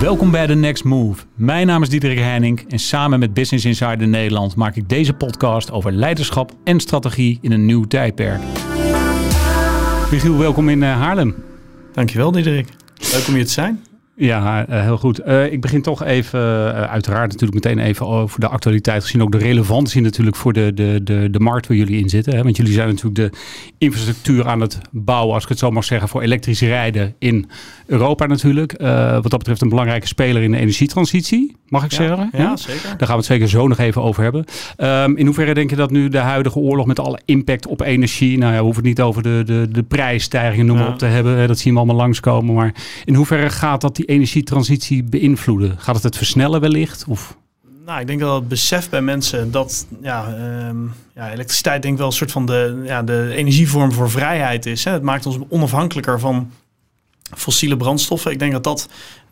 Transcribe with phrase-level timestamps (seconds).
[0.00, 1.24] Welkom bij The Next Move.
[1.34, 5.70] Mijn naam is Diederik Heining en samen met Business Insider Nederland maak ik deze podcast
[5.70, 8.40] over leiderschap en strategie in een nieuw tijdperk.
[10.10, 11.34] Michiel, welkom in eh, Haarlem.
[11.92, 12.68] Dankjewel Diederik.
[13.12, 13.84] Leuk om hier te zijn.
[14.20, 15.20] Ja, uh, heel goed.
[15.26, 19.22] Uh, ik begin toch even, uh, uiteraard natuurlijk meteen even over de actualiteit gezien.
[19.22, 22.36] Ook de relevantie natuurlijk voor de, de, de, de markt waar jullie in zitten.
[22.36, 22.42] Hè?
[22.42, 23.38] Want jullie zijn natuurlijk de
[23.78, 27.48] infrastructuur aan het bouwen, als ik het zo mag zeggen, voor elektrisch rijden in
[27.86, 28.74] Europa natuurlijk.
[29.22, 32.28] wat dat betreft een belangrijke speler in de energietransitie, mag ik ja, zeggen.
[32.32, 32.82] Ja, ja, zeker.
[32.82, 34.44] Daar gaan we het zeker zo nog even over hebben.
[34.78, 38.38] Um, in hoeverre denk je dat nu de huidige oorlog met alle impact op energie,
[38.38, 40.92] nou ja, we hoeven het niet over de, de, de prijsstijgingen noem maar Ja.
[40.92, 41.48] op te hebben.
[41.48, 42.54] Dat zien we allemaal langskomen.
[42.54, 42.74] Maar
[43.04, 45.78] in hoeverre gaat dat die energietransitie beïnvloeden?
[45.78, 47.04] Gaat het het versnellen wellicht?
[47.08, 47.36] Of?
[47.86, 50.76] Nou, ik denk dat het besef bij mensen dat ja, ehm,
[51.14, 54.84] ja, elektriciteit denk ik wel een soort van de, ja, de energievorm voor vrijheid is.
[54.84, 54.92] Hè.
[54.92, 56.50] Het maakt ons onafhankelijker van
[57.36, 58.30] fossiele brandstoffen.
[58.30, 58.88] Ik denk dat dat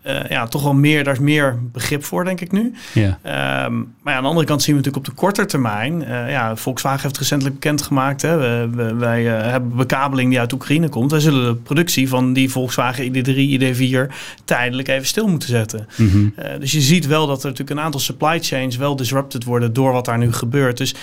[0.07, 2.73] eh, ja, toch wel meer, daar is meer begrip voor, denk ik nu.
[2.95, 3.19] Ja.
[3.23, 6.05] Ehm, maar ja, aan de andere kant zien we natuurlijk op de korte termijn.
[6.05, 8.23] eh, ja, Volkswagen heeft recentelijk bekendgemaakt.
[8.23, 11.11] Hè, we, we- wij eh, hebben bekabeling die uit Oekraïne komt.
[11.11, 14.13] Wij zullen de productie van die Volkswagen ID3, ID4
[14.45, 15.89] tijdelijk even stil moeten zetten.
[15.97, 16.29] Mhm.
[16.61, 19.93] Dus je ziet wel dat er natuurlijk een aantal supply chains wel disrupted worden door
[19.93, 20.77] wat daar nu gebeurt.
[20.77, 20.95] Dus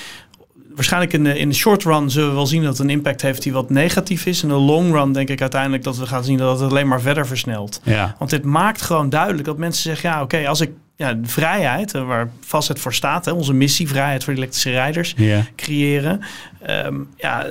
[0.76, 3.22] waarschijnlijk in de, in de short run zullen we wel zien dat het een impact
[3.22, 4.44] heeft die wat negatief is.
[4.44, 7.02] In de long run denk ik uiteindelijk dat we gaan zien dat het alleen maar
[7.02, 7.82] verder versnelt.
[7.84, 8.16] Ja.
[8.20, 11.94] Want dit maakt gewoon duidelijk dat mensen zeggen: ja, oké, als ik ja, de vrijheid,
[11.94, 15.16] eh, waar vast voor staat, hè, onze missie, vrijheid voor de elektrische rijders
[15.56, 16.22] creëren.
[16.62, 17.46] Ehm, ja,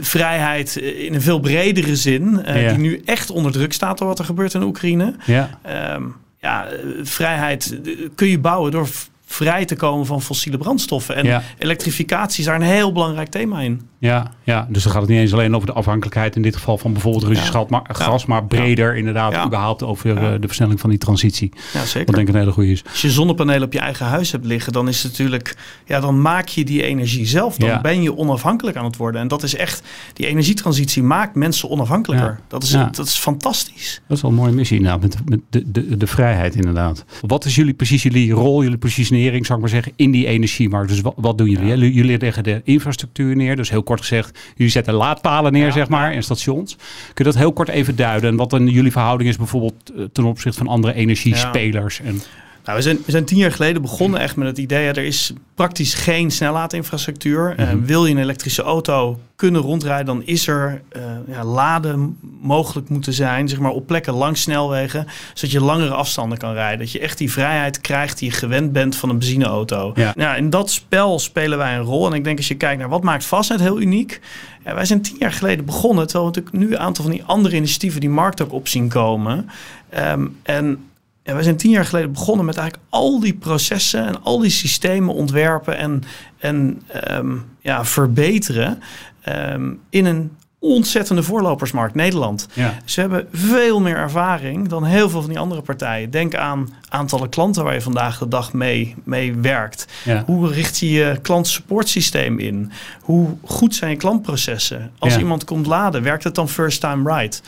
[0.00, 4.18] vrijheid in een veel bredere zin, eh, die nu echt onder druk staat door wat
[4.18, 5.14] er gebeurt in Oekraïne.
[5.24, 5.58] Ja.
[5.62, 6.02] Ehm,
[6.40, 8.88] ja, eh, vrijheid eh, kun je bouwen door
[9.30, 11.16] vrij te komen van fossiele brandstoffen.
[11.16, 11.42] En Ja.
[11.58, 13.80] elektrificatie is daar een heel bebelangrijk thema in.
[14.00, 16.78] Ja, ja, dus dan gaat het niet eens alleen over de afhankelijkheid in dit geval
[16.78, 17.58] van bijvoorbeeld Russisch Ja.
[17.58, 21.52] gas, maar, gas, maar breder inderdaad überhaupt over eh, de versnelling van die transitie.
[21.72, 22.06] Ja, zeker.
[22.06, 22.84] Wat denk ik een hele goede is.
[22.90, 25.56] Als je zonnepanelen op je eigen huis hebt liggen, dan is het natuurlijk,
[25.86, 27.56] ja, dan maak je die energie zelf.
[27.56, 29.20] Dan ben je onafhankelijk aan het worden.
[29.20, 32.40] En dat is echt, die energietransitie maakt mensen onafhankelijker.
[32.48, 34.00] Dat, is, dat is fantastisch.
[34.06, 37.04] Dat is wel een mooie missie inderdaad, met, met de, de, de vrijheid inderdaad.
[37.26, 38.78] Wat is jullie precies jullie rol, jullie
[39.18, 40.88] positionering, zou ik maar zeggen, in die energiemarkt?
[40.88, 41.66] Dus wat, wat doen jullie?
[41.66, 41.74] Ja.
[41.74, 45.72] Jullie leggen de infrastructuur neer, dus heel kort gezegd, jullie zetten laadpalen neer, Ja.
[45.72, 46.76] zeg maar, en stations.
[46.76, 48.30] Kun je dat heel kort even duiden?
[48.30, 52.00] En wat dan jullie verhouding is bijvoorbeeld eh, ten opzichte van andere energiespelers?
[52.00, 52.20] En,
[52.68, 55.04] Nou, we, zijn, we zijn tien jaar geleden begonnen echt met het idee, ja, er
[55.04, 57.54] is praktisch geen snellaadinfrastructuur.
[57.56, 57.84] Eh, Mhm.
[57.84, 63.12] wil je een elektrische auto kunnen rondrijden, dan is er eh, ja, laden mogelijk moeten
[63.12, 66.78] zijn, zeg maar op plekken langs snelwegen, zodat je langere afstanden kan rijden.
[66.78, 69.92] Dat je echt die vrijheid krijgt die je gewend bent van een benzineauto.
[69.94, 70.12] Ja.
[70.16, 72.06] Nou, in dat spel spelen wij een rol.
[72.06, 74.20] En ik denk als je kijkt naar wat maakt Fastnet heel uniek.
[74.64, 77.24] Ja, wij zijn tien jaar geleden begonnen, terwijl we natuurlijk nu een aantal van die
[77.24, 79.48] andere initiatieven die markt ook op zien komen.
[79.90, 80.87] Ehm, en
[81.34, 85.14] wij zijn tien jaar geleden begonnen met eigenlijk al die processen en al die systemen
[85.14, 86.02] ontwerpen en,
[86.38, 88.82] en ehm, ja, verbeteren
[89.20, 90.30] ehm, in een
[90.60, 92.48] ontzettende voorlopersmarkt, Nederland.
[92.52, 92.74] ja.
[92.84, 96.10] Ze hebben veel meer ervaring dan heel veel van die andere partijen.
[96.10, 99.86] Denk aan aantallen klanten waar je vandaag de dag mee, mee werkt.
[100.04, 100.22] Ja.
[100.26, 102.70] Hoe richt je je klantsupportsysteem in?
[103.00, 104.90] Hoe goed zijn je klantprocessen?
[104.98, 105.18] Als Ja.
[105.18, 107.42] iemand komt laden, werkt het dan first time right?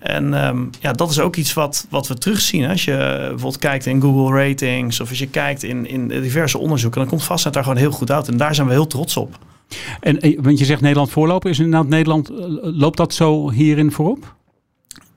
[0.00, 2.68] En ehm, ja, dat is ook iets wat, wat we terugzien.
[2.68, 7.00] Als je bijvoorbeeld kijkt in Google Ratings of als je kijkt in, in diverse onderzoeken,
[7.00, 8.28] dan komt Fastnet daar gewoon heel goed uit.
[8.28, 9.38] En daar zijn we heel trots op.
[10.00, 13.92] En, eh, want je zegt Nederland voorlopen, is inderdaad Nederland, eh, loopt dat zo hierin
[13.92, 14.34] voorop?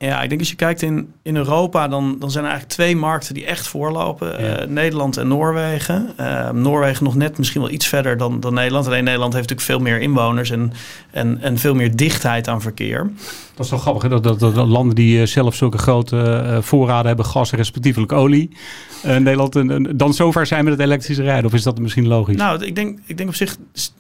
[0.06, 2.96] Ja, ik denk als je kijkt in, in Europa, dan, dan zijn er eigenlijk twee
[2.96, 4.28] markten die echt voorlopen.
[4.28, 4.58] Ja.
[4.58, 6.14] Eh, Nederland en Noorwegen.
[6.18, 8.88] Eh, Noorwegen nog net misschien wel iets verder dan, dan Nederland.
[8.88, 10.74] Alleen Nederland heeft natuurlijk veel meer inwoners en,
[11.12, 13.12] en, en veel meer dichtheid aan verkeer.
[13.56, 14.10] Dat is wel grappig, hè?
[14.10, 18.58] Dat, dat, dat landen die eh, zelf zulke grote voorraden hebben, gas en respectievelijk olie.
[19.04, 21.46] Nederland en, dan zover zijn met het elektrische rijden.
[21.46, 22.36] Of is dat misschien logisch?
[22.36, 23.58] Nou, ik denk, ik denk op zich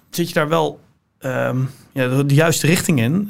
[0.09, 0.80] zit je daar wel
[1.20, 1.58] ehm,
[1.91, 3.30] ja, de, de juiste richting in.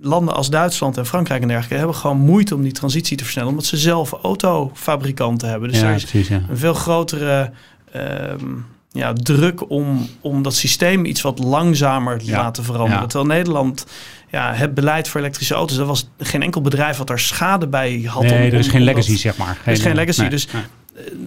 [0.00, 3.50] Landen als Duitsland en Frankrijk en dergelijke hebben gewoon moeite om die transitie te versnellen.
[3.50, 5.68] Omdat ze zelf autofabrikanten hebben.
[5.68, 6.28] Dus ja, er is precies.
[6.28, 6.40] Ja.
[6.48, 7.50] een veel grotere
[7.92, 8.44] ehm,
[8.90, 13.08] ja, druk om, om dat systeem iets wat langzamer te laten veranderen.
[13.08, 13.86] Terwijl Nederland,
[14.30, 18.02] ja, het beleid voor elektrische auto's, er was geen enkel bedrijf wat daar schade bij
[18.06, 18.22] had.
[18.22, 19.58] Nee, om- er is om- geen legacy, dat- zeg maar.
[19.66, 20.62] is geen legacy, nee, dus- nee.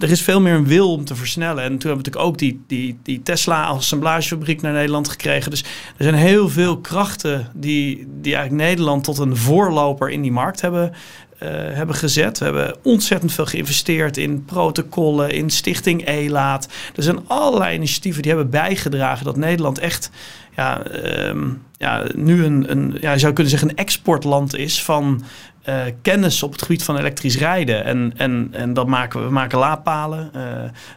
[0.00, 1.62] Er is veel meer een wil om te versnellen.
[1.62, 5.50] En toen hebben we natuurlijk ook die, die, die Tesla assemblagefabriek naar Nederland gekregen.
[5.50, 5.62] Dus
[5.96, 10.60] er zijn heel veel krachten die, die eigenlijk Nederland tot een voorloper in die markt
[10.60, 10.92] hebben,
[11.38, 12.38] eh, hebben gezet.
[12.38, 16.68] We hebben ontzettend veel geïnvesteerd in protocollen, in Stichting ELAAT.
[16.96, 20.10] Er zijn allerlei initiatieven die hebben bijgedragen dat Nederland echt
[20.56, 21.48] ja, ehm,
[21.78, 25.24] ja, nu een, een ja, je zou kunnen zeggen een exportland is van
[25.68, 27.84] uh, kennis op het gebied van elektrisch rijden.
[27.84, 29.26] En, en, en dat maken we.
[29.26, 30.30] We maken laadpalen.
[30.36, 30.42] Uh,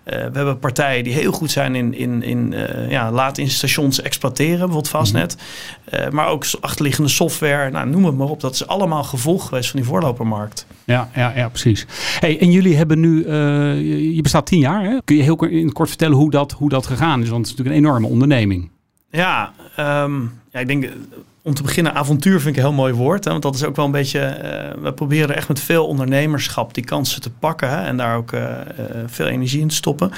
[0.03, 2.55] we hebben partijen die heel goed zijn in, in, in
[2.89, 5.37] ja, laadinstallations exploiteren, bijvoorbeeld Fastnet.
[5.91, 6.15] Mhm.
[6.15, 7.71] maar ook achterliggende software.
[7.71, 8.41] Nou, noem het maar op.
[8.41, 10.65] Dat is allemaal gevolg geweest van die voorlopermarkt.
[10.83, 11.85] Ja, ja, ja precies.
[12.19, 13.31] Hey, en jullie hebben nu,
[14.13, 14.83] je bestaat tien jaar.
[14.83, 14.97] Hè?
[15.03, 17.29] Kun je heel in kort vertellen hoe dat, hoe dat gegaan is?
[17.29, 18.69] Want het is natuurlijk een enorme onderneming.
[19.09, 20.89] Ja, um, ja ik denk
[21.45, 23.23] om te beginnen, avontuur vind ik een heel mooi woord.
[23.23, 24.19] Hè, want dat is ook wel een beetje.
[24.19, 27.69] Uh, we proberen echt met veel ondernemerschap die kansen te pakken.
[27.69, 28.49] Hè, en daar ook uh,
[29.05, 30.11] veel energie in te stoppen.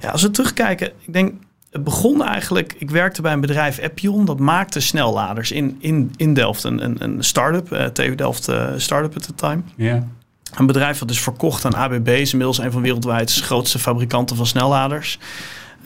[0.00, 1.32] Ja, als we terugkijken, ik denk.
[1.70, 2.74] Het begon eigenlijk.
[2.78, 4.24] Ik werkte bij een bedrijf Appion.
[4.24, 6.64] Dat maakte snelladers in, in, in Delft.
[6.64, 7.72] Een, een, een start-up.
[7.72, 9.62] Uh, TU Delft start-up at the time.
[9.76, 10.06] Ja.
[10.54, 12.08] Een bedrijf dat is verkocht aan ABB.
[12.08, 15.18] Is inmiddels een van wereldwijd grootste fabrikanten van snelladers.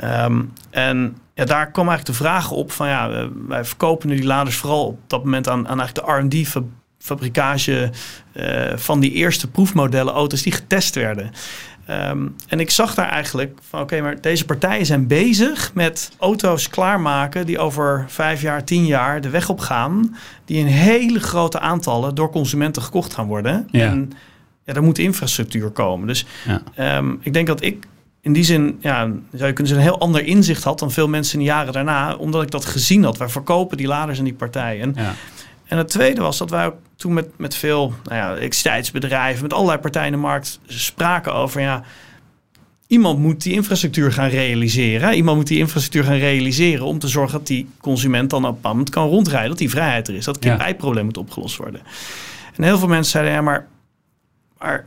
[0.04, 4.24] Um, en ja, daar kwam eigenlijk de vraag op van ja, wij verkopen nu die
[4.24, 6.64] laders vooral op dat moment aan, aan eigenlijk de R&D
[6.98, 7.90] fabrikage
[8.34, 11.30] uh, van die eerste proefmodellen auto's die getest werden.
[11.90, 16.68] Um, en ik zag daar eigenlijk van oké, maar deze partijen zijn bezig met auto's
[16.68, 21.60] klaarmaken die over vijf jaar, tien jaar de weg op gaan, die in hele grote
[21.60, 23.68] aantallen door consumenten gekocht gaan worden.
[23.70, 23.86] Ja.
[23.86, 24.12] En
[24.64, 26.06] ja, er moet infrastructuur komen.
[26.06, 26.26] Dus
[26.76, 26.96] ja.
[26.98, 27.86] um, ik denk dat ik
[28.26, 29.00] in die zin, ja,
[29.32, 31.72] zou je kunnen zeggen, een heel ander inzicht had dan veel mensen in de jaren
[31.72, 33.16] daarna, omdat ik dat gezien had.
[33.16, 34.92] Wij verkopen die laders en die partijen.
[34.96, 35.14] Ja.
[35.66, 39.52] En het tweede was dat wij ook toen met, met veel nou ja, elektriciteitsbedrijven, met
[39.52, 41.82] allerlei partijen in de markt spraken over, ja,
[42.86, 45.14] iemand moet die infrastructuur gaan realiseren.
[45.14, 48.90] Iemand moet die infrastructuur gaan realiseren om te zorgen dat die consument dan op moment
[48.90, 51.80] kan rondrijden, dat die vrijheid er is, dat het kip moet opgelost worden.
[52.56, 53.66] En heel veel mensen zeiden, ja, maar,
[54.58, 54.86] maar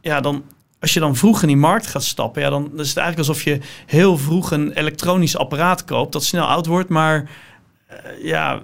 [0.00, 0.44] ja, dan
[0.80, 3.42] als je dan vroeg in die markt gaat stappen, ja, dan is het eigenlijk alsof
[3.42, 7.30] je heel vroeg een elektronisch apparaat koopt dat snel oud wordt, maar
[7.90, 8.60] uh, ja,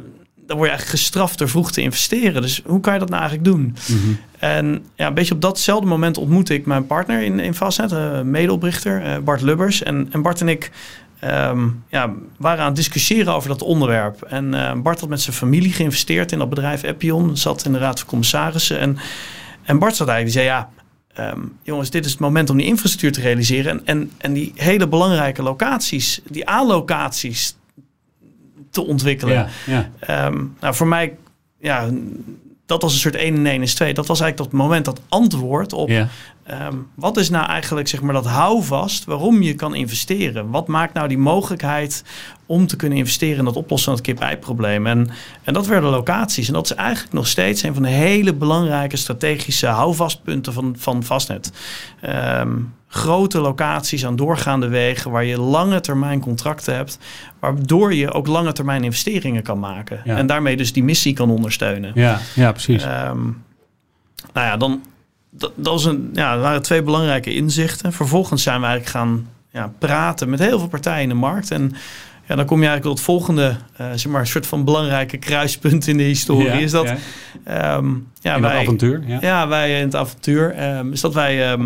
[0.46, 2.42] dan word je eigenlijk gestraft door vroeg te investeren.
[2.42, 3.76] Dus hoe kan je dat nou eigenlijk doen?
[3.88, 4.14] Mhm.
[4.38, 8.20] En ja, een beetje op datzelfde moment ontmoette ik mijn partner in, in Fastnet, uh,
[8.20, 9.82] medeoprichter uh, Bart Lubbers.
[9.82, 10.70] En, en Bart en ik
[11.24, 14.22] um, ja, waren aan het discussiëren over dat onderwerp.
[14.22, 17.78] En uh, Bart had met zijn familie geïnvesteerd in dat bedrijf Appion, zat in de
[17.78, 18.78] raad van commissarissen.
[18.78, 18.98] En,
[19.62, 20.68] en Bart zat eigenlijk, die zei ja
[21.20, 23.70] Um, jongens, dit is het moment om die infrastructuur te realiseren.
[23.72, 27.56] En, en, en die hele belangrijke locaties, die A-locaties
[28.70, 29.34] te ontwikkelen.
[29.66, 30.26] Ja, ja.
[30.26, 31.16] Um, nou, voor mij,
[31.58, 31.90] ja,
[32.66, 33.94] dat was een soort 1 en 1 is 2.
[33.94, 36.08] Dat was eigenlijk dat moment, dat antwoord op ja.
[36.50, 40.50] Um, wat is nou eigenlijk zeg maar dat houvast waarom je kan investeren?
[40.50, 42.04] Wat maakt nou die mogelijkheid
[42.46, 44.86] om te kunnen investeren in dat oplossen van het kip-ei-probleem?
[44.86, 45.08] En,
[45.42, 46.46] en dat werden locaties.
[46.48, 51.02] En dat is eigenlijk nog steeds een van de hele belangrijke strategische houvastpunten van, van
[51.02, 51.52] Vastnet.
[52.38, 56.98] Um, grote locaties aan doorgaande wegen waar je lange termijn contracten hebt,
[57.40, 60.16] waardoor je ook lange termijn investeringen kan maken Ja.
[60.16, 61.92] en daarmee dus die missie kan ondersteunen.
[61.94, 62.82] Ja, ja precies.
[62.82, 63.22] Ehm,
[64.32, 64.82] nou ja, dan
[65.38, 67.92] dat, dat, was een, ja, dat waren twee belangrijke inzichten.
[67.92, 71.50] Vervolgens zijn we eigenlijk gaan ja, praten met heel veel partijen in de markt.
[71.50, 71.74] En
[72.28, 75.86] ja, dan kom je eigenlijk tot het volgende, eh, zeg maar, soort van belangrijke kruispunt
[75.86, 76.46] in de historie.
[76.46, 76.96] Ja, is dat, ja.
[77.44, 77.86] ehm,
[78.20, 79.02] ja, wij, avontuur.
[79.06, 79.18] Ja.
[79.20, 81.62] ja, wij in het avontuur, ehm, is dat wij ehm,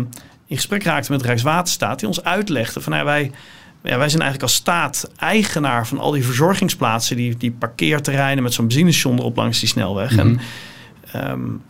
[0.47, 3.31] in gesprek raakten met Rijkswaterstaat, die ons uitlegde van ja, wij,
[3.83, 8.53] ja, wij zijn eigenlijk als staat eigenaar van al die verzorgingsplaatsen, die, die parkeerterreinen met
[8.53, 10.17] zo'n benzinestation erop langs die snelweg.
[10.17, 10.39] En,
[11.13, 11.23] Ehm,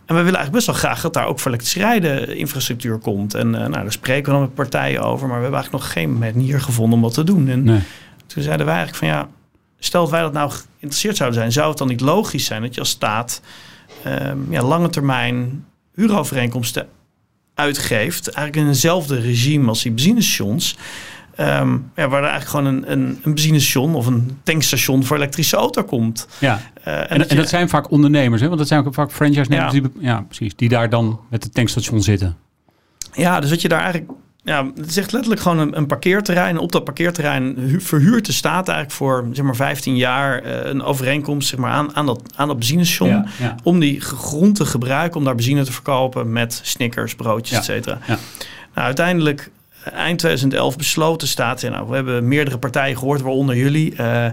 [0.06, 3.34] en we willen eigenlijk best wel graag dat daar ook voor elektrisch rijden infrastructuur komt.
[3.34, 5.92] En eh, nou, daar spreken we dan met partijen over, maar we hebben eigenlijk nog
[5.92, 7.48] geen manier gevonden om dat te doen.
[7.48, 7.80] En Nee.
[8.26, 9.28] toen zeiden wij eigenlijk van ja,
[9.78, 12.74] stel dat wij dat nou geïnteresseerd zouden zijn, zou het dan niet logisch zijn dat
[12.74, 13.40] je als staat
[14.04, 16.86] ehm, ja, lange termijn huurovereenkomsten
[17.54, 20.76] uitgeeft, eigenlijk in eenzelfde regime als die benzinestations.
[21.36, 25.56] Ehm, ja, waar er eigenlijk gewoon een, een, een benzinestation of een tankstation voor elektrische
[25.56, 26.28] auto komt.
[26.38, 26.60] Ja.
[26.82, 28.46] Eh, En, en, dat, je- zijn vaak ondernemers, hè?
[28.46, 29.72] want dat zijn ook vaak franchise-nemers.
[29.74, 29.80] Ja.
[29.80, 30.56] Die, ja, precies.
[30.56, 32.36] Die daar dan met het tankstation zitten.
[33.12, 34.10] Ja, dus dat je daar eigenlijk.
[34.44, 36.48] Ja, het is echt letterlijk gewoon een, een parkeerterrein.
[36.54, 40.70] En op dat parkeerterrein hu- verhuurt de staat eigenlijk voor zeg maar 15 jaar eh,
[40.70, 43.08] een overeenkomst zeg maar, aan, aan, dat, aan dat benzinestation.
[43.16, 43.56] Ja, ja.
[43.62, 47.64] Om die grond te gebruiken om daar benzine te verkopen met snickers, broodjes, Ja, et
[47.64, 47.98] cetera.
[48.06, 48.18] ja.
[48.74, 49.50] Nou, uiteindelijk,
[49.84, 51.62] eind 2011 besloten staat.
[51.62, 53.94] Nou, we hebben meerdere partijen gehoord, waaronder jullie.
[53.96, 54.24] eh,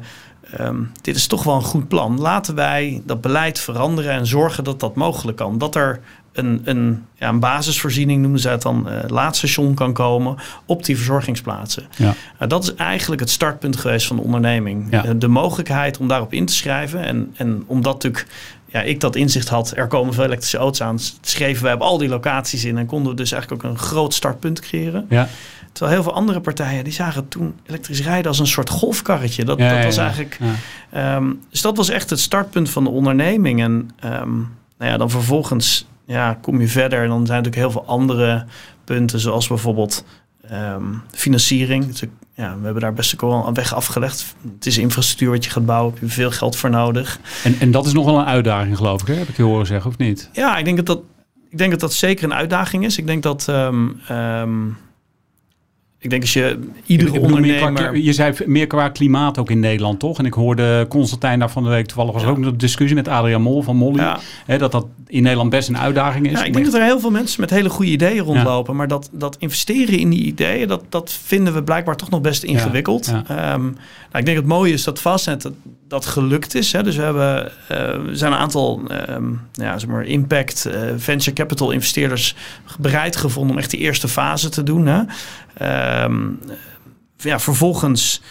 [0.53, 2.20] ehm, dit is toch wel een goed plan.
[2.20, 5.58] Laten wij dat beleid veranderen en zorgen dat dat mogelijk kan.
[5.58, 6.00] Dat er
[6.34, 10.96] een, een, ja, een basisvoorziening, noemen ze het dan, eh laadstation kan komen op die
[10.96, 11.84] verzorgingsplaatsen.
[11.96, 12.13] Ja.
[12.38, 14.88] Nou, dat is eigenlijk het startpunt geweest van de onderneming.
[14.91, 15.06] Ja.
[15.06, 17.03] Eh, De mogelijkheid om daarop in te schrijven.
[17.03, 18.27] En, en omdat natuurlijk
[18.72, 21.98] ja, ik dat inzicht had, er komen veel elektrische auto's aan, schreven wij op al
[21.98, 25.06] die locaties in en konden we dus eigenlijk ook een groot startpunt creëren.
[25.10, 25.30] Ja.
[25.72, 29.46] Terwijl heel veel andere partijen, die zagen toen elektrisch rijden als een soort golfkarretje.
[29.46, 30.40] Dat, Ja, dat was eigenlijk...
[30.92, 33.62] Ehm, dus dat was echt het startpunt van de onderneming.
[33.62, 34.36] En ehm,
[34.78, 37.02] nou ja, dan vervolgens ja, kom je verder.
[37.02, 38.46] En dan zijn er natuurlijk heel veel andere
[38.84, 40.06] punten, zoals bijvoorbeeld
[40.50, 42.10] ehm, financiering.
[42.39, 44.36] Ja, we hebben daar best ook wel een weg afgelegd.
[44.55, 47.19] Het is infrastructuur wat je gaat bouwen, heb je veel geld voor nodig.
[47.43, 49.13] En, en dat is nog wel een uitdaging, geloof ik, hè?
[49.13, 50.29] heb ik je horen zeggen, of niet?
[50.34, 51.01] Ja, ik denk dat dat,
[51.50, 52.98] ik denk dat, dat zeker een uitdaging is.
[52.98, 53.48] Ik denk dat...
[53.48, 54.67] ehm, ehm,
[56.01, 57.98] ik denk als je iedere Ik qua- ondernemer...
[57.98, 60.20] je zei meer qua klimaat ook in Nederland, toch?
[60.20, 62.27] En ik hoorde Constantijn daar van de week toevallig was Ja.
[62.29, 64.00] ook een discussie met Adriaan Mol van Molly.
[64.00, 64.20] Ja.
[64.46, 66.32] Hè, dat dat in Nederland best een uitdaging is.
[66.32, 68.75] Ja, ik denk dat er heel veel mensen met hele goede ideeën rondlopen.
[68.75, 72.44] Maar dat, dat investeren in die ideeën, dat, dat vinden we blijkbaar toch nog best
[72.44, 73.08] ingewikkeld.
[73.27, 73.74] Ehm, nou,
[74.13, 75.50] ik denk het mooie is dat Fastnet
[75.89, 76.72] dat, gelukt is.
[76.72, 76.84] Hè.
[76.84, 81.72] Dus we, hebben, eh, zijn een aantal ehm, ja, zeg maar impact eh, venture capital
[81.72, 82.36] investeerders
[82.79, 84.86] bereid gevonden om echt die eerste fase te doen.
[84.86, 85.01] Hè.
[85.53, 86.27] Ehm,
[87.17, 88.22] ja, vervolgens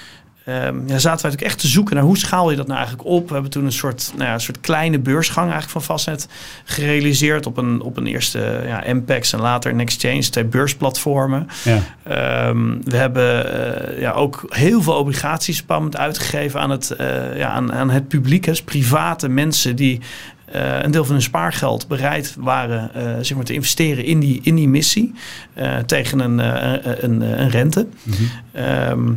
[0.49, 3.09] ehm, ja, zaten wij natuurlijk echt te zoeken naar hoe schaal je dat nou eigenlijk
[3.09, 3.27] op.
[3.29, 6.29] We hebben toen een soort, nou ja, een soort kleine beursgang eigenlijk van Fastnet
[6.65, 11.49] gerealiseerd op een, op een eerste ja, MPEX en later een Exchange, twee beursplatformen.
[11.65, 11.81] Ja.
[12.03, 13.53] Ehm, we hebben
[13.95, 17.73] eh, ja, ook heel veel obligaties op een moment uitgegeven aan het, eh, ja, aan,
[17.73, 18.45] aan het publiek.
[18.45, 20.01] Dus private mensen die
[20.45, 22.91] eh, een deel van hun spaargeld bereid waren
[23.25, 25.15] zeg maar, te investeren in die, in die missie
[25.87, 26.39] tegen een,
[27.05, 27.87] een, een rente.
[28.53, 29.13] Ehm,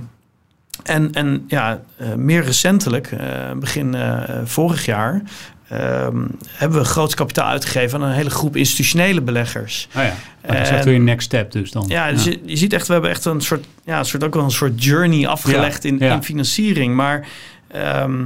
[0.83, 5.21] en, en ja, eh, meer recentelijk, eh, begin eh, vorig jaar,
[5.67, 9.87] ehm, hebben we groot kapitaal uitgegeven aan een hele groep institutionele beleggers.
[9.95, 10.13] Oh ja.
[10.41, 11.85] Dat is echt weer een next step dus dan.
[11.87, 14.33] Ja, dus Je, je ziet echt, we hebben echt een soort, ja, een soort ook
[14.33, 16.13] wel een soort journey afgelegd Ja, in, ja.
[16.13, 16.95] in financiering.
[16.95, 17.27] Maar
[17.67, 18.25] ehm,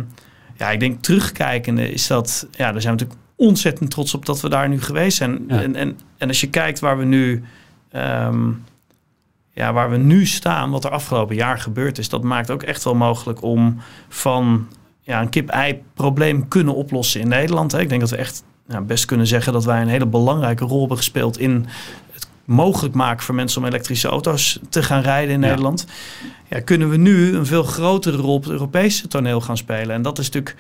[0.57, 4.41] ja, ik denk terugkijkende is dat, ja, daar zijn we natuurlijk ontzettend trots op dat
[4.41, 5.50] we daar nu geweest zijn.
[5.50, 7.43] En, en, en als je kijkt waar we nu,
[7.91, 8.50] ehm,
[9.55, 12.83] ja, waar we nu staan, wat er afgelopen jaar gebeurd is, dat maakt ook echt
[12.83, 13.77] wel mogelijk om
[14.09, 14.67] van
[15.01, 17.71] ja, een kip-ei-probleem kunnen oplossen in Nederland.
[17.71, 17.79] Hè.
[17.79, 18.43] Ik denk dat we echt
[18.83, 21.65] best kunnen zeggen dat wij een hele belangrijke rol hebben gespeeld in
[22.12, 25.47] het mogelijk maken voor mensen om elektrische auto's te gaan rijden in Ja.
[25.47, 25.85] Nederland.
[26.50, 29.95] Ja, kunnen we nu een veel grotere rol op het Europese toneel gaan spelen.
[29.95, 30.55] En dat is natuurlijk,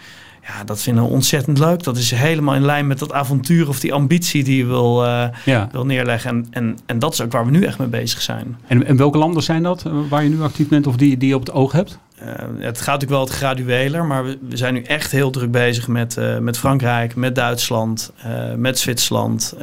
[0.47, 1.83] ja, dat vinden we ontzettend leuk.
[1.83, 5.27] Dat is helemaal in lijn met dat avontuur of die ambitie die je wil, eh,
[5.45, 5.69] Ja.
[5.71, 6.29] wil neerleggen.
[6.29, 8.57] En, en, en dat is ook waar we nu echt mee bezig zijn.
[8.67, 11.27] En, en welke landen zijn dat eh, waar je nu actief bent of die, die
[11.29, 11.99] je op het oog hebt?
[12.15, 15.51] Eh, het gaat natuurlijk wel wat gradueler, maar we, we zijn nu echt heel druk
[15.51, 19.53] bezig met, eh, met Frankrijk, met Duitsland, eh, met Zwitserland,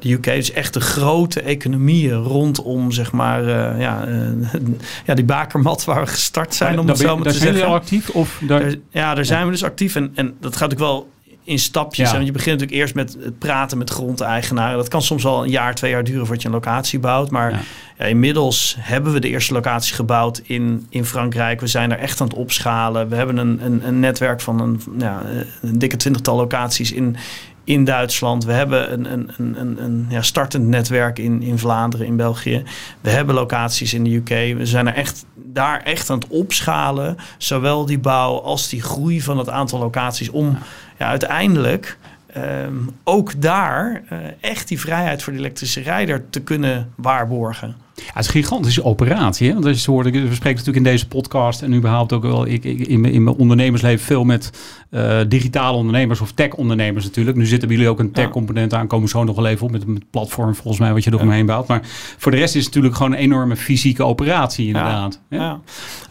[0.00, 0.24] de UK.
[0.24, 3.44] Dus echt de grote economieën rondom, zeg maar,
[3.80, 4.04] ja,
[5.06, 7.58] ja, die bakermat waar we gestart zijn, om het zo maar daar te zijn jullie
[7.60, 7.76] zeggen.
[7.78, 8.10] al actief?
[8.10, 8.60] Of daar...
[8.60, 11.12] Daar- ja, daar zijn we dus actief en, en dat gaat natuurlijk wel
[11.44, 12.08] in stapjes.
[12.08, 12.14] Ja.
[12.14, 14.76] Want je begint natuurlijk eerst met het praten met grondeigenaren.
[14.76, 17.30] Dat kan soms wel een jaar, twee jaar duren voordat je een locatie bouwt.
[17.30, 17.60] Maar Ja.
[17.98, 21.60] ja, inmiddels hebben we de eerste locatie gebouwd in, in Frankrijk.
[21.60, 23.08] We zijn er echt aan het opschalen.
[23.08, 25.22] We hebben een, een, een netwerk van een, ja,
[25.62, 27.16] een dikke twintigtal locaties in,
[27.64, 28.44] in Duitsland.
[28.44, 32.62] We hebben een, een, een, een, een ja, startend netwerk in, in Vlaanderen, in België.
[33.00, 34.28] We hebben locaties in de UK.
[34.58, 37.16] We zijn er echt, daar echt aan het opschalen.
[37.38, 40.30] Zowel die bouw als die groei van het aantal locaties.
[40.30, 40.58] Om ja,
[40.96, 42.72] uiteindelijk ehm,
[43.04, 47.74] ook daar eh, echt die vrijheid voor de elektrische rijder te kunnen waarborgen.
[47.96, 49.48] Ja, het is een gigantische operatie.
[49.48, 49.60] Hè?
[49.60, 52.86] Want je hoorde, we spreken natuurlijk in deze podcast en überhaupt ook wel ik, ik,
[52.86, 54.50] in, mijn- in mijn ondernemersleven veel met
[54.90, 57.36] eh, digitale ondernemers of tech-ondernemers natuurlijk.
[57.36, 59.82] Nu zitten bij jullie ook een tech-component aan, komen zo nog wel even op met
[59.86, 61.66] het platform volgens mij wat je er omheen bouwt.
[61.68, 61.80] Maar
[62.18, 65.20] voor de rest is het natuurlijk gewoon een enorme fysieke operatie inderdaad.
[65.28, 65.38] Ja.
[65.38, 65.60] Ja.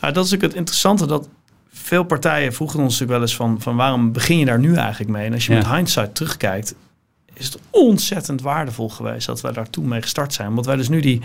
[0.01, 0.11] Ja.
[0.11, 1.29] Dat is ook het interessante dat
[1.83, 5.11] veel partijen vroegen ons natuurlijk wel eens van, van waarom begin je daar nu eigenlijk
[5.11, 5.25] mee?
[5.25, 5.57] En als je Ja.
[5.57, 6.75] met hindsight terugkijkt,
[7.33, 10.53] is het ontzettend waardevol geweest dat wij daar toen mee gestart zijn.
[10.53, 11.21] Want wij dus nu die,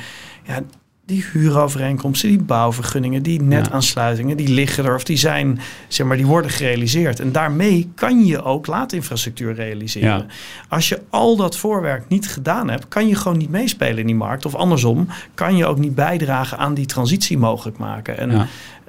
[0.47, 0.61] ja,
[1.07, 6.27] die huurovereenkomsten, die bouwvergunningen, die netaansluitingen, die liggen er of die zijn, zeg maar, die
[6.27, 7.21] worden gerealiseerd.
[7.21, 10.09] En daarmee kan je ook laadinfrastructuur realiseren.
[10.19, 10.27] Ja.
[10.69, 14.15] Als je al dat voorwerk niet gedaan hebt, kan je gewoon niet meespelen in die
[14.15, 14.47] markt.
[14.47, 18.19] Of andersom, kan je ook niet bijdragen aan die transitie mogelijk maken.
[18.19, 18.47] En Ja.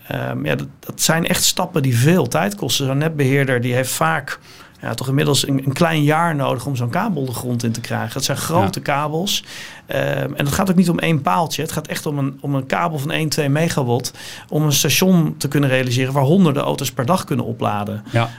[0.10, 2.86] Ehm, ja, dat, dat zijn echt stappen die veel tijd kosten.
[2.86, 4.40] Zo'n netbeheerder die heeft vaak
[4.82, 7.82] ja, toch inmiddels een, een klein jaar nodig om zo'n kabel de grond in te
[7.82, 8.14] krijgen.
[8.14, 9.44] Het zijn grote kabels.
[9.90, 11.62] Ehm, en het gaat ook niet om één paaltje.
[11.62, 14.14] Het gaat echt om een, om een kabel van 1, 2 megawatt.
[14.50, 18.04] Om een station te kunnen realiseren waar honderden auto's per dag kunnen opladen.
[18.12, 18.30] Ja.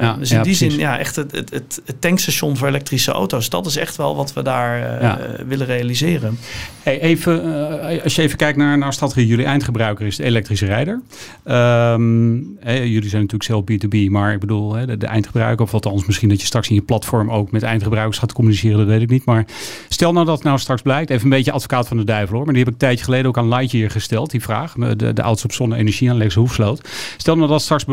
[0.00, 0.74] Ja, dus in ja, die precies.
[0.74, 3.48] zin, ja, echt het, het, het, het tankstation voor elektrische auto's.
[3.48, 5.18] Dat is echt wel wat we daar Ja.
[5.46, 6.38] willen realiseren.
[6.82, 10.66] Hey, even, uh, als je even kijkt naar, naar strategie, jullie eindgebruiker is de elektrische
[10.66, 11.00] rijder.
[11.44, 16.06] Um, hey, jullie zijn natuurlijk zelf B2B, maar ik bedoel, de, de, eindgebruiker, of althans
[16.06, 19.10] misschien dat je straks in je platform ook met eindgebruikers gaat communiceren, dat weet ik
[19.10, 19.24] niet.
[19.24, 19.44] Maar
[19.88, 22.54] stel nou dat nou straks blijkt even een beetje advocaat van de duivel hoor, maar
[22.54, 25.46] die heb ik een tijdje geleden ook aan Lightyear gesteld, die vraag, de, de oudste
[25.46, 26.88] op zonne-energie aan Lex Hoefsloot.
[27.16, 27.84] Stel nou dat straks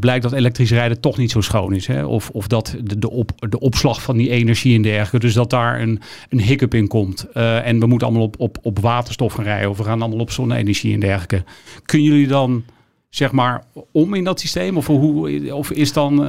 [0.00, 2.04] blijkt dat elektrisch rijden toch niet zo schoon is, hè?
[2.04, 5.50] Of, of dat de, de, op, de opslag van die energie en dergelijke, dus dat
[5.50, 7.30] daar een, een hiccup in komt.
[7.32, 10.30] en we moeten allemaal op, op, op waterstof gaan rijden, of we gaan allemaal op
[10.30, 11.44] zonne-energie en dergelijke.
[11.84, 12.64] Kunnen jullie dan
[13.08, 14.76] zeg maar, om in dat systeem?
[14.76, 16.28] Of, hoe, of is dan uh,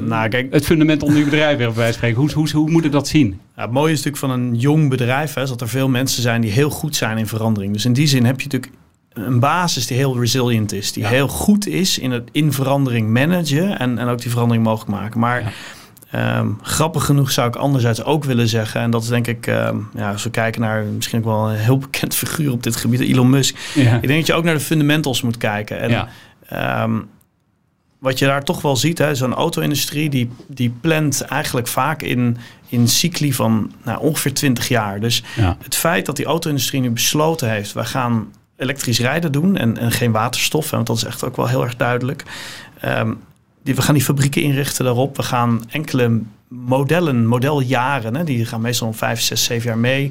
[0.00, 2.20] nou, kijk, het fundament onder je bedrijf weer bij spreken?
[2.20, 3.40] Hoe, hoe, hoe moet ik dat zien?
[3.56, 6.22] Ja, het mooie is natuurlijk van een jong bedrijf, hè, is dat er veel mensen
[6.22, 7.72] zijn die heel goed zijn in verandering.
[7.72, 8.72] Dus in die zin heb je natuurlijk
[9.12, 10.92] een basis die heel resilient is.
[10.92, 14.90] Die heel goed is in het in verandering managen en, en ook die verandering mogelijk
[14.90, 15.20] maken.
[15.20, 15.54] Maar...
[16.14, 19.76] Um, grappig genoeg zou ik anderzijds ook willen zeggen, en dat is denk ik, ehm,
[19.94, 23.00] ja, als we kijken naar misschien ook wel een heel bekend figuur op dit gebied,
[23.00, 23.56] Elon Musk.
[23.74, 25.80] Ik denk dat je ook naar de fundamentals moet kijken.
[25.80, 26.08] En
[26.48, 27.00] ehm,
[27.98, 32.36] wat je daar toch wel ziet, zo'n auto-industrie die, die plant eigenlijk vaak in,
[32.68, 35.00] in cycli van nou, ongeveer 20 jaar.
[35.00, 35.22] Dus
[35.62, 39.92] het feit dat die auto-industrie nu besloten heeft, we gaan elektrisch rijden doen en, en
[39.92, 42.24] geen waterstof, want dat is echt ook wel heel erg duidelijk
[42.80, 43.12] die,
[43.62, 45.16] we gaan die fabrieken inrichten daarop.
[45.16, 50.10] We gaan enkele modellen, modeljaren, hè, die gaan meestal om vijf, zes, zeven jaar mee.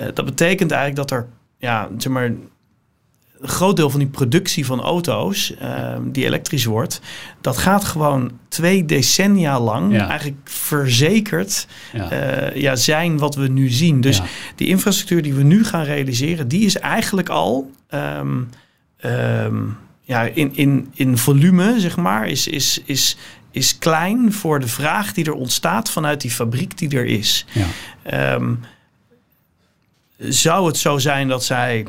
[0.00, 1.26] Uh, dat betekent eigenlijk dat er,
[1.58, 7.00] ja, zeg maar, een groot deel van die productie van auto's uh, die elektrisch wordt,
[7.40, 12.12] dat gaat gewoon twee decennia lang eigenlijk verzekerd ja.
[12.12, 12.76] Uh, ja.
[12.76, 14.00] zijn wat we nu zien.
[14.00, 14.20] Dus
[14.54, 18.48] die infrastructuur die we nu gaan realiseren, die is eigenlijk al um,
[19.04, 23.16] um, ja, in, in, in volume, zeg maar, is, is, is,
[23.50, 27.46] is klein voor de vraag die er ontstaat vanuit die fabriek die er is.
[27.52, 27.66] Ja.
[28.02, 28.54] Ehm,
[30.18, 31.86] zou het zo zijn dat zij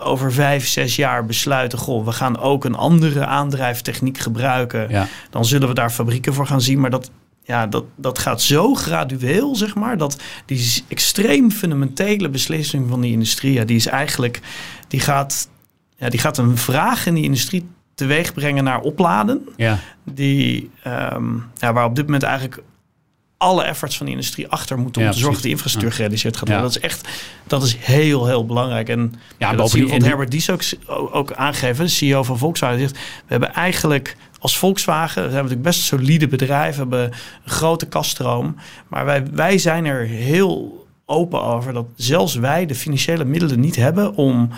[0.00, 4.90] over vijf, zes jaar besluiten: goh, we gaan ook een andere aandrijftechniek gebruiken.
[4.90, 5.08] Ja.
[5.30, 6.80] Dan zullen we daar fabrieken voor gaan zien.
[6.80, 7.10] Maar dat,
[7.42, 13.12] ja, dat, dat gaat zo gradueel, zeg maar, dat die extreem fundamentele beslissing van die
[13.12, 14.40] industrie, ja, die is eigenlijk,
[14.88, 15.48] die gaat
[15.96, 19.48] ja, die gaat een vraag in die industrie teweeg brengen naar opladen.
[19.56, 19.78] Ja.
[20.04, 22.62] Die, um, ja, waar op dit moment eigenlijk
[23.38, 26.48] alle efforts van de industrie achter moeten om te zorgen dat die infrastructuur gerealiseerd gaat
[26.48, 26.66] worden.
[26.66, 27.08] Dat is echt,
[27.46, 28.88] dat is heel, heel belangrijk.
[28.88, 30.62] En ja, dat zie Herbert Dies ook,
[31.12, 35.68] ook aangegeven, de CEO van Volkswagen, zegt, we hebben eigenlijk als Volkswagen, we zijn natuurlijk
[35.68, 38.56] best solide bedrijf, we hebben een grote kaststroom,
[38.88, 43.76] maar wij, wij zijn er heel open over dat zelfs wij de financiële middelen niet
[43.76, 44.50] hebben om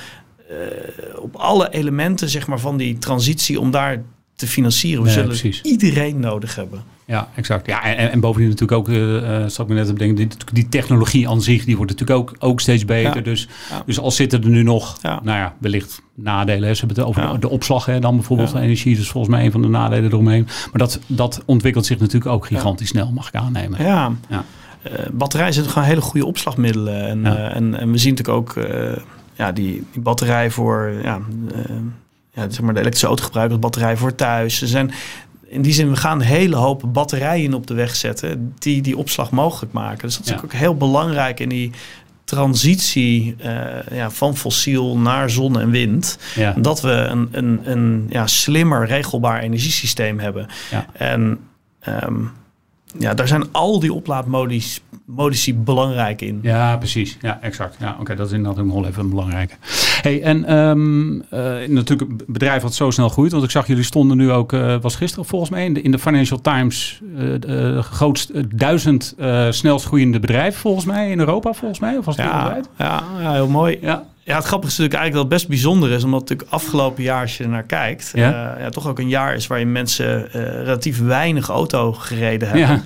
[1.16, 4.02] op alle elementen zeg maar, van die transitie om daar
[4.38, 5.04] te financieren.
[5.04, 6.82] We zullen iedereen nodig hebben.
[7.08, 7.66] Ja, exact.
[7.66, 10.68] Ja, en, en bovendien natuurlijk ook, uh, zat ik me net op denken, die, die,
[10.68, 13.22] technologie aan zich, die wordt natuurlijk ook, ook steeds beter.
[13.22, 13.48] Dus,
[13.86, 16.76] dus als zitten er nu nog, nou ja, wellicht nadelen.
[16.76, 18.96] Ze hebben het over de opslag hè, dan bijvoorbeeld van energie.
[18.96, 20.44] Dus volgens mij een van de nadelen eromheen.
[20.44, 23.84] Maar dat, dat ontwikkelt zich natuurlijk ook gigantisch snel, mag ik aannemen.
[23.84, 24.44] Ja, ja.
[24.86, 27.06] Uh, batterijen zijn gewoon hele goede opslagmiddelen.
[27.06, 28.56] En, en, en, we zien natuurlijk ook
[29.38, 31.20] ja, die, die batterij voor ja,
[31.52, 31.76] uh,
[32.32, 34.60] ja, zeg maar de elektrische autogebruikers, batterij voor thuis.
[34.60, 34.92] Er zijn
[35.46, 38.96] in die zin, we gaan een hele hoop batterijen op de weg zetten die die
[38.96, 40.06] opslag mogelijk maken.
[40.08, 41.72] Dus dat is ook heel belangrijk in die
[42.24, 46.18] transitie uh, ja, van fossiel naar zon en wind.
[46.34, 46.54] Ja.
[46.58, 50.46] Dat we een, een, een ja, slimmer, regelbaar energiesysteem hebben.
[50.70, 50.86] Ja.
[50.92, 51.38] En
[52.04, 52.32] um,
[52.98, 56.38] ja, daar zijn al die oplaadmodici belangrijk in.
[56.42, 57.16] Ja, precies.
[57.20, 57.76] Ja, exact.
[57.78, 59.54] Ja, oké, dat is inderdaad ook nog even een belangrijke.
[60.02, 61.20] Hey, en um, uh,
[61.68, 63.32] natuurlijk een bedrijf wat zo snel groeit.
[63.32, 65.90] Want ik zag jullie stonden nu ook, uh, was gisteren volgens mij in de, in
[65.90, 69.14] de Financial Times, uh, de grootst duizend
[69.50, 71.96] snelst groeiende bedrijven volgens mij in Europa volgens mij.
[71.96, 73.78] Of was het ja, ja, ja, heel mooi.
[73.80, 74.04] Ja.
[74.22, 77.20] Ja, het grappige is natuurlijk eigenlijk dat het best bijzonder is, omdat natuurlijk afgelopen jaar,
[77.20, 78.54] als je er naar kijkt, ja?
[78.56, 82.82] Uh, ja, toch ook een jaar is waarin mensen uh, relatief weinig auto gereden hebben.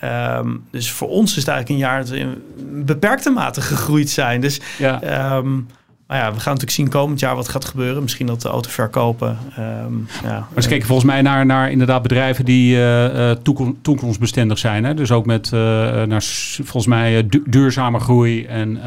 [0.00, 0.38] Ja.
[0.38, 2.42] Um, dus voor ons is het eigenlijk een jaar dat we in
[2.84, 4.40] beperkte mate gegroeid zijn.
[4.40, 5.36] Dus ja.
[5.36, 5.66] Um,
[6.10, 8.02] maar ja, we gaan natuurlijk zien komend jaar wat gaat gebeuren.
[8.02, 9.38] Misschien dat de auto verkopen.
[9.58, 10.46] Um, ja.
[10.54, 13.30] Maar ze kijken volgens mij naar, naar inderdaad bedrijven die uh,
[13.82, 14.84] toekomstbestendig zijn.
[14.84, 14.94] Hè?
[14.94, 15.60] Dus ook met uh,
[16.02, 18.80] naar volgens mij duurzame groei en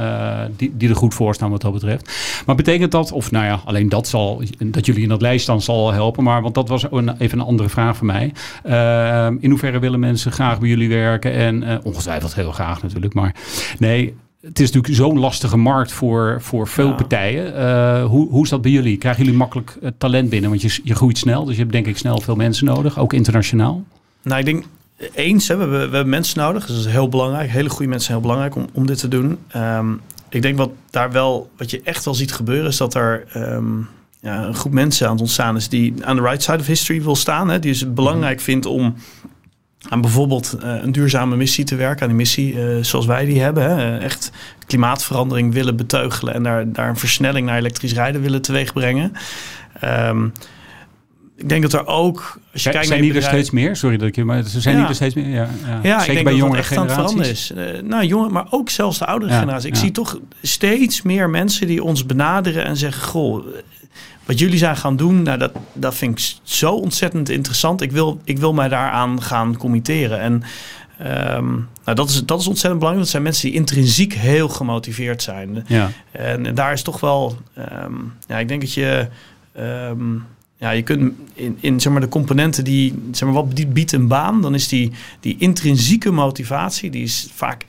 [0.57, 2.13] die, die er goed voor staan wat dat betreft.
[2.45, 5.61] Maar betekent dat, of nou ja, alleen dat zal, dat jullie in dat lijst dan
[5.61, 6.23] zal helpen.
[6.23, 8.33] Maar want dat was een, even een andere vraag voor mij.
[8.63, 11.33] Ehm, in hoeverre willen mensen graag bij jullie werken?
[11.33, 13.13] En ongetwijfeld heel graag natuurlijk.
[13.13, 13.35] Maar
[13.79, 17.53] nee, het is natuurlijk zo'n lastige markt voor, voor veel partijen.
[17.53, 18.97] Uh, hoe, hoe is dat bij jullie?
[18.97, 20.49] Krijgen jullie makkelijk uh, talent binnen?
[20.49, 23.13] Want je, je groeit snel, dus je hebt denk ik snel veel mensen nodig, ook
[23.13, 23.83] internationaal.
[24.23, 24.63] Nou, ik denk
[25.13, 26.65] eens, hè, we, hebben, we hebben mensen nodig.
[26.65, 27.49] Dus dat is heel belangrijk.
[27.49, 29.37] Hele goede mensen zijn heel belangrijk om, om dit te doen.
[29.55, 33.23] Um, ik denk wat daar wel, wat je echt wel ziet gebeuren, is dat er
[33.35, 33.87] um,
[34.21, 37.03] ja, een groep mensen aan het ontstaan is die aan de right side of history
[37.03, 37.49] wil staan.
[37.49, 38.95] Hè, die het belangrijk vindt om
[39.89, 42.01] aan bijvoorbeeld een duurzame missie te werken.
[42.01, 43.63] Aan die missie zoals wij die hebben.
[43.63, 43.97] Hè.
[43.97, 44.31] Echt
[44.65, 49.13] klimaatverandering willen beteugelen en daar, daar een versnelling naar elektrisch rijden willen teweegbrengen.
[49.83, 50.33] Um,
[51.35, 52.39] ik denk dat er ook.
[52.53, 53.75] Als je kijkt zijn die er steeds meer?
[53.75, 54.23] Sorry dat ik je.
[54.23, 55.27] Maar ze zijn niet er steeds meer.
[55.29, 55.79] Ja, ja.
[55.83, 57.27] ja Zeker ik denk bij dat echt generaties.
[57.27, 57.51] is.
[57.55, 59.69] Uh, nou, jongen, maar ook zelfs de oudere generatie.
[59.69, 63.45] Ik zie toch steeds meer mensen die ons benaderen en zeggen: Goh,
[64.25, 67.81] wat jullie zijn gaan doen, nou, dat, dat vind ik zo ontzettend interessant.
[67.81, 70.19] Ik wil, ik wil mij daaraan gaan committeren.
[70.19, 70.43] En
[71.35, 72.99] um, nou, dat, is, dat is ontzettend belangrijk.
[72.99, 75.65] Dat zijn mensen die intrinsiek heel gemotiveerd zijn.
[75.67, 75.91] Ja.
[76.11, 77.37] En, en daar is toch wel.
[77.85, 79.07] Um, ja, ik denk dat je.
[79.59, 80.25] Um,
[80.63, 84.07] ja, je kunt in, in zeg maar, de componenten die, zeg maar, wat biedt een
[84.07, 87.65] baan, dan is die, die intrinsieke motivatie, die is vaak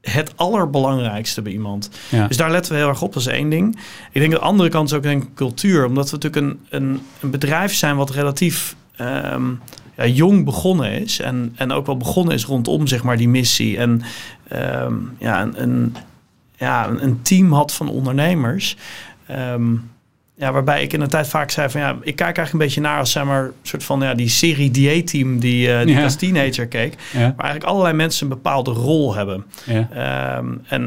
[0.00, 1.90] het allerbelangrijkste bij iemand.
[2.28, 3.78] Dus daar letten we heel erg op, dat is één ding.
[4.12, 7.00] Ik denk de andere kant is ook denk ik cultuur, omdat we natuurlijk een, een,
[7.20, 9.60] een bedrijf zijn wat relatief um,
[9.96, 13.78] ja, jong begonnen is en, en ook wel begonnen is rondom zeg maar die missie
[13.78, 14.02] en
[14.52, 15.96] um, ja, een, een,
[16.56, 18.76] ja, een team had van ondernemers.
[19.30, 19.89] Um,
[20.40, 22.80] ja, waarbij ik in de tijd vaak zei van ja, ik kijk eigenlijk een beetje
[22.80, 26.16] naar als zeg maar een soort van ja, die serie dieetteam die, uh, die als
[26.16, 26.94] teenager keek.
[27.12, 29.44] Waar eigenlijk allerlei mensen een bepaalde rol hebben.
[29.64, 30.36] Ja.
[30.38, 30.82] Um, en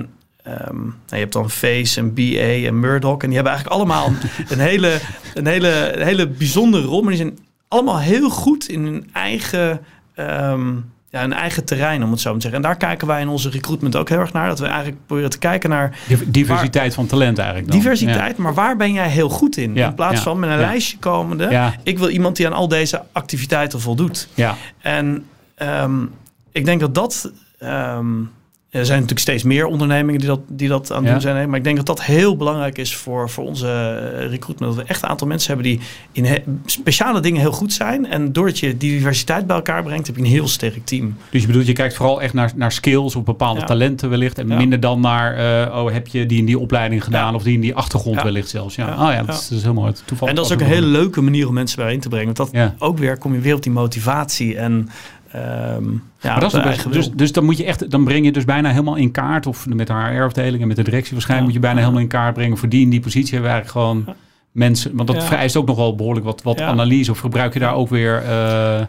[0.47, 3.21] um, nou, je hebt dan Face en BA en Murdoch.
[3.21, 4.11] En die hebben eigenlijk allemaal
[4.49, 4.99] een, hele,
[5.33, 7.01] een, hele, een hele bijzondere rol.
[7.01, 7.37] Maar die zijn
[7.67, 9.79] allemaal heel goed in hun eigen
[10.15, 12.59] um, ja, een eigen terrein, om het zo te zeggen.
[12.59, 14.47] En daar kijken wij in onze recruitment ook heel erg naar.
[14.47, 15.97] Dat we eigenlijk proberen te kijken naar...
[16.25, 17.79] Diversiteit van talent eigenlijk dan.
[17.79, 19.77] Diversiteit, maar waar ben jij heel goed in?
[19.77, 21.71] in plaats van met een lijstje komende...
[21.83, 24.27] Ik wil iemand die aan al deze activiteiten voldoet.
[24.33, 24.55] Ja.
[24.81, 25.25] En
[25.57, 26.11] um,
[26.51, 27.31] ik denk dat dat...
[27.59, 28.31] Um,
[28.73, 31.49] er zijn natuurlijk steeds meer ondernemingen die dat, die dat aan het doen zijn.
[31.49, 34.75] Maar ik denk dat dat heel belangrijk is voor, voor onze eh, recruitment.
[34.75, 35.79] Dat we echt een aantal mensen hebben die
[36.11, 38.05] in speciale dingen heel goed zijn.
[38.05, 41.17] En doordat je die diversiteit bij elkaar brengt, heb je een heel sterk team.
[41.29, 44.37] Dus je bedoelt, je kijkt vooral echt naar, naar skills of bepaalde talenten wellicht.
[44.37, 47.53] En minder dan naar, uh, oh, heb je die in die opleiding gedaan of die
[47.53, 48.75] in die achtergrond wellicht zelfs.
[48.75, 49.93] Ja, Oh, ja dat, Is, dat is heel mooi.
[50.05, 52.33] Toevallig en dat is ook een hele leuke manier om mensen bijeen te brengen.
[52.33, 54.89] Want dat ook weer kom je weer op die motivatie en
[55.35, 58.69] Um, ja, dat is dus, dus dan moet je echt, dan breng je dus bijna
[58.69, 61.79] helemaal in kaart, of met de HR-afdeling en met de directie waarschijnlijk, moet je bijna
[61.79, 62.57] helemaal in kaart brengen.
[62.57, 64.15] Voor die in die positie hebben we eigenlijk gewoon
[64.51, 67.11] mensen, want dat vereist ook nog wel behoorlijk wat, wat analyse.
[67.11, 68.81] Of gebruik je daar ook weer uh,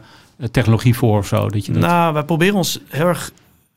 [0.51, 1.49] technologie voor of zo?
[1.49, 1.83] Dat je dat...
[1.83, 3.33] Nou, wij proberen ons heel erg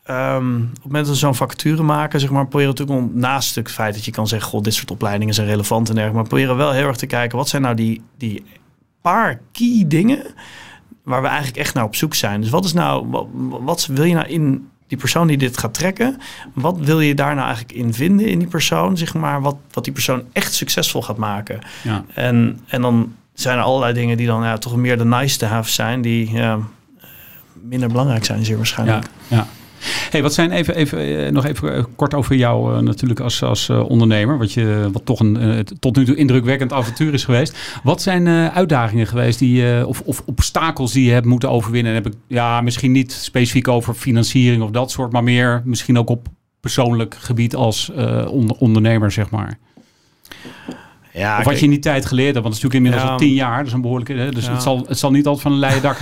[0.09, 3.19] Um, op het moment dat we zo'n vacature maken, zeg maar, proberen we natuurlijk om,
[3.19, 6.19] naast het feit dat je kan zeggen, god, dit soort opleidingen zijn relevant en dergelijke,
[6.19, 8.43] maar proberen wel heel erg te kijken, wat zijn nou die, die
[9.01, 10.23] paar key dingen
[11.07, 12.41] waar we eigenlijk echt naar op zoek zijn.
[12.41, 13.27] Dus wat is nou, wat,
[13.61, 16.17] wat wil je nou in die persoon die dit gaat trekken,
[16.53, 19.83] wat wil je daar nou eigenlijk in vinden in die persoon, zeg maar, wat, wat
[19.83, 21.59] die persoon echt succesvol gaat maken.
[21.83, 22.03] Ja.
[22.13, 25.47] En, en dan zijn er allerlei dingen die dan ja, toch meer de nice to
[25.47, 26.59] have zijn, die ja,
[27.53, 29.07] minder belangrijk zijn, zeer waarschijnlijk.
[29.27, 29.47] Ja, ja.
[30.09, 33.43] Hey, wat zijn even, even eh, nog even eh, kort over jou uh, natuurlijk als,
[33.43, 37.57] als ondernemer, wat, je, wat toch een tot nu toe indrukwekkend avontuur is geweest.
[37.83, 41.95] Wat zijn uitdagingen geweest die, of, of obstakels die je hebt moeten overwinnen?
[41.95, 45.97] En heb ik ja, misschien niet specifiek over financiering of dat soort, maar meer misschien
[45.97, 46.27] ook op
[46.59, 47.91] persoonlijk gebied als
[48.29, 49.57] onder, ondernemer, zeg maar.
[51.13, 53.27] Ja, of wat je in die tijd geleerd hebt, want het is natuurlijk inmiddels al
[53.27, 54.13] tien jaar, dus een behoorlijke.
[54.13, 54.31] Hè?
[54.31, 55.99] Dus het, zal, het zal niet altijd van een leien dak,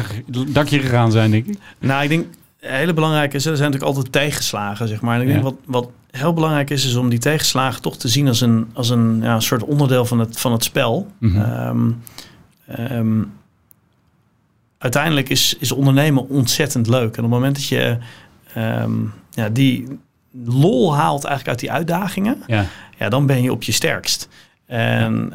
[0.48, 1.58] dakje gegaan zijn, denk ik.
[1.80, 2.26] Nou, ik denk
[2.68, 5.16] hele belangrijke is, er zijn natuurlijk altijd tegenslagen, zeg maar.
[5.16, 8.28] En ik denk wat, wat heel belangrijk is, is om die tegenslagen toch te zien
[8.28, 11.12] als een, als een ja, soort onderdeel van het, van het spel.
[11.20, 11.42] Mhm.
[11.42, 11.92] Ehm,
[12.68, 13.24] ehm,
[14.78, 17.18] uiteindelijk is, is ondernemen ontzettend leuk.
[17.18, 17.98] En op het moment dat je
[18.54, 18.92] ehm,
[19.30, 20.00] ja, die
[20.44, 22.66] lol haalt eigenlijk uit die uitdagingen, ja.
[22.98, 24.30] ja, dan ben je op je sterkst.
[24.66, 25.34] En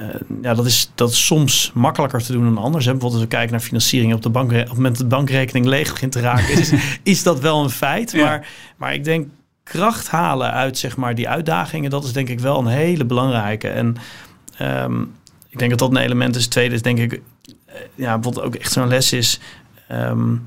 [0.00, 0.06] uh,
[0.42, 2.84] ja, dat is, dat is soms makkelijker te doen dan anders.
[2.84, 2.90] Hè.
[2.90, 5.66] Bijvoorbeeld als we kijken naar financiering op de bank, op het moment dat de bankrekening
[5.66, 8.12] leeg begint te raken, is, is dat wel een feit.
[8.14, 9.28] Maar, maar ik denk
[9.62, 13.68] kracht halen uit zeg maar, die uitdagingen, dat is denk ik wel een hele belangrijke.
[13.68, 13.96] En
[14.62, 15.14] um,
[15.48, 16.46] ik denk dat dat een element is.
[16.46, 19.40] Tweede is denk ik, uh, ja, bijvoorbeeld ook echt zo'n les is.
[19.92, 20.46] Um,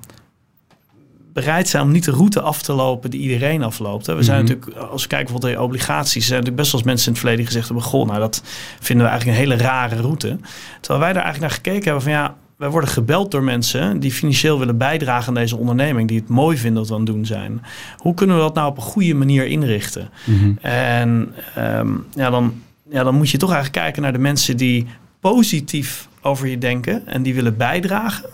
[1.34, 4.06] bereid zijn om niet de route af te lopen die iedereen afloopt.
[4.06, 4.54] We zijn mhm.
[4.54, 7.22] natuurlijk, als we kijken bijvoorbeeld naar obligaties, zijn natuurlijk best wel eens mensen in het
[7.22, 8.42] verleden gezegd hebben: Goh, nou dat
[8.80, 10.38] vinden we eigenlijk een hele rare route.
[10.80, 12.36] Terwijl wij daar eigenlijk naar gekeken hebben van ja.
[12.58, 16.58] Wij worden gebeld door mensen die financieel willen bijdragen aan deze onderneming, die het mooi
[16.58, 17.62] vinden dat we aan het doen zijn.
[17.98, 20.10] Hoe kunnen we dat nou op een goede manier inrichten?
[20.26, 20.52] Mhm.
[20.62, 22.54] En ehm, ja, dan,
[22.90, 24.88] ja, dan moet je toch eigenlijk kijken naar de mensen die
[25.20, 28.30] positief over je denken en die willen bijdragen.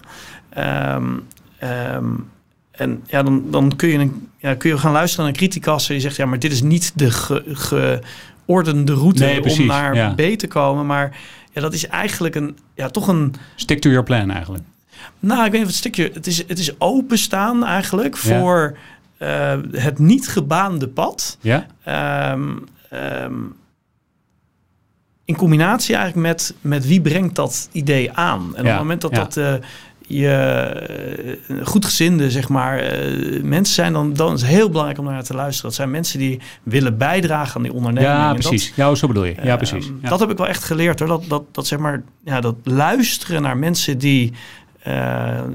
[0.58, 1.26] Um,
[2.78, 5.90] en ja, dan, dan kun, je een, ja, kun je gaan luisteren naar een criticas
[5.90, 7.12] en je zegt, ja, maar dit is niet de
[7.54, 10.86] geordende route om naar B te komen.
[10.86, 11.18] Maar
[11.52, 13.34] ja, dat is eigenlijk een, ja, toch een...
[13.56, 14.64] Stick to your plan eigenlijk.
[15.20, 16.12] Nou, ik weet niet of het stukje.
[16.14, 18.78] Het is, het is openstaan eigenlijk voor
[19.20, 21.38] uh, het niet gebaande pad.
[21.42, 21.66] Ja.
[22.34, 22.64] Um,
[23.24, 23.56] um,
[25.26, 28.56] in combinatie eigenlijk met, met wie brengt dat idee aan.
[28.56, 29.54] En op het moment dat dat uh,
[30.08, 35.06] je uh, goedgezinde zeg maar, uh, mensen zijn, dan, dan is het heel belangrijk om
[35.06, 35.70] naar te luisteren.
[35.70, 38.14] Dat zijn mensen die willen bijdragen aan die onderneming.
[38.14, 38.74] Ja, precies.
[38.76, 39.36] ja, zo bedoel je.
[39.44, 39.92] Ja, precies.
[40.02, 40.10] Ja.
[40.10, 41.08] Dat heb ik wel echt geleerd hoor.
[41.08, 44.34] Dat, dat, dat, zeg maar, ja, dat luisteren naar mensen die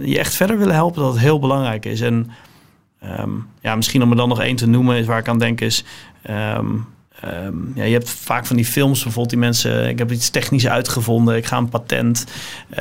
[0.03, 2.01] je echt verder willen helpen, dat het heel belangrijk is.
[2.01, 2.31] En
[3.21, 5.61] um, ja, misschien om er dan nog één te noemen, is waar ik aan denk,
[5.61, 5.85] is.
[6.31, 6.87] Um,
[7.45, 10.67] Um, ja, je hebt vaak van die films, bijvoorbeeld die mensen, ik heb iets technisch
[10.67, 12.27] uitgevonden, ik ga een patent.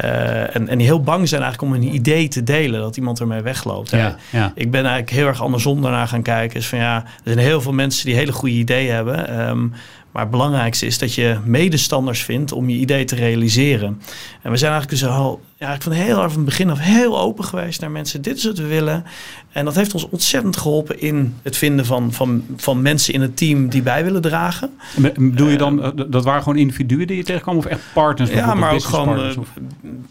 [0.04, 3.20] Uh, en, en die heel bang zijn eigenlijk om een idee te delen, dat iemand
[3.20, 3.90] ermee wegloopt.
[3.90, 4.52] Ja, ja.
[4.56, 6.60] Ik ben eigenlijk heel erg andersom daarna gaan kijken.
[6.60, 9.48] Is van ja, er zijn heel veel mensen die hele goede ideeën hebben.
[9.50, 9.74] Um,
[10.12, 14.02] maar het belangrijkste is dat je medestanders vindt om je idee te realiseren.
[14.42, 17.20] En we zijn eigenlijk dus al ja, van heel erg van het begin af heel
[17.20, 18.22] open geweest naar mensen.
[18.22, 19.04] Dit is wat we willen.
[19.52, 23.38] En dat heeft ons ontzettend geholpen in het vinden van, van, van mensen in het
[23.38, 24.70] team die bij willen dragen.
[25.18, 28.30] Bedoel je dan, uh, dat waren gewoon individuen die je tegenkwam of echt partners?
[28.30, 29.38] Ja, maar ook gewoon uh,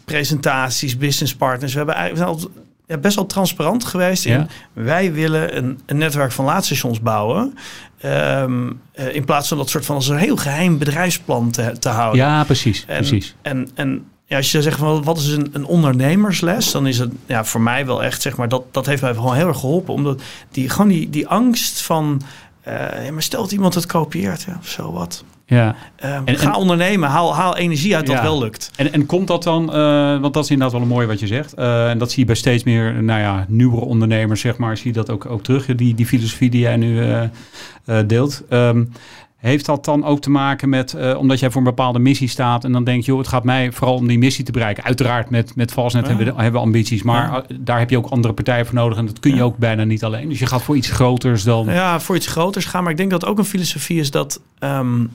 [0.05, 1.71] presentaties, business partners.
[1.71, 2.49] We hebben eigenlijk
[2.91, 4.47] ja, best wel transparant geweest in.
[4.73, 7.57] Wij willen een, een netwerk van laadstations bouwen.
[8.05, 11.89] Um, uh, in plaats van dat soort van als een heel geheim bedrijfsplan te, te
[11.89, 12.25] houden.
[12.25, 12.85] Ja, precies.
[12.87, 13.35] En, precies.
[13.41, 17.11] En, en ja, als je zegt van wat is een, een ondernemersles, dan is het
[17.25, 19.93] ja, voor mij wel echt zeg maar dat, dat heeft mij gewoon heel erg geholpen.
[19.93, 22.21] Omdat die gewoon die, die angst van
[22.67, 25.23] uh, ja, maar stelt iemand het kopieert, ja, zo wat.
[25.55, 25.75] Ja.
[26.05, 28.71] Um, en, ga ondernemen, haal, haal energie uit dat wel lukt.
[28.75, 31.27] En, en komt dat dan, uh, want dat is inderdaad wel een mooi wat je
[31.27, 31.59] zegt.
[31.59, 34.87] Uh, en dat zie je bij steeds meer, nou ja, nieuwere ondernemers, zeg maar, zie
[34.87, 38.43] je dat ook, ook terug, die, die filosofie die jij nu uh, deelt.
[38.49, 38.91] Um,
[39.37, 42.63] heeft dat dan ook te maken met, uh, omdat jij voor een bepaalde missie staat
[42.63, 44.83] en dan denk je, joh, het gaat mij vooral om die missie te bereiken.
[44.83, 46.09] Uiteraard met, met Valsnet ja.
[46.09, 47.43] hebben, we, hebben we ambities, maar ja.
[47.59, 49.43] daar heb je ook andere partijen voor nodig en dat kun je ja.
[49.43, 50.29] ook bijna niet alleen.
[50.29, 51.65] Dus je gaat voor iets groters dan.
[51.65, 54.41] Ja, voor iets groters gaan, maar ik denk dat ook een filosofie is dat.
[54.59, 55.09] Um,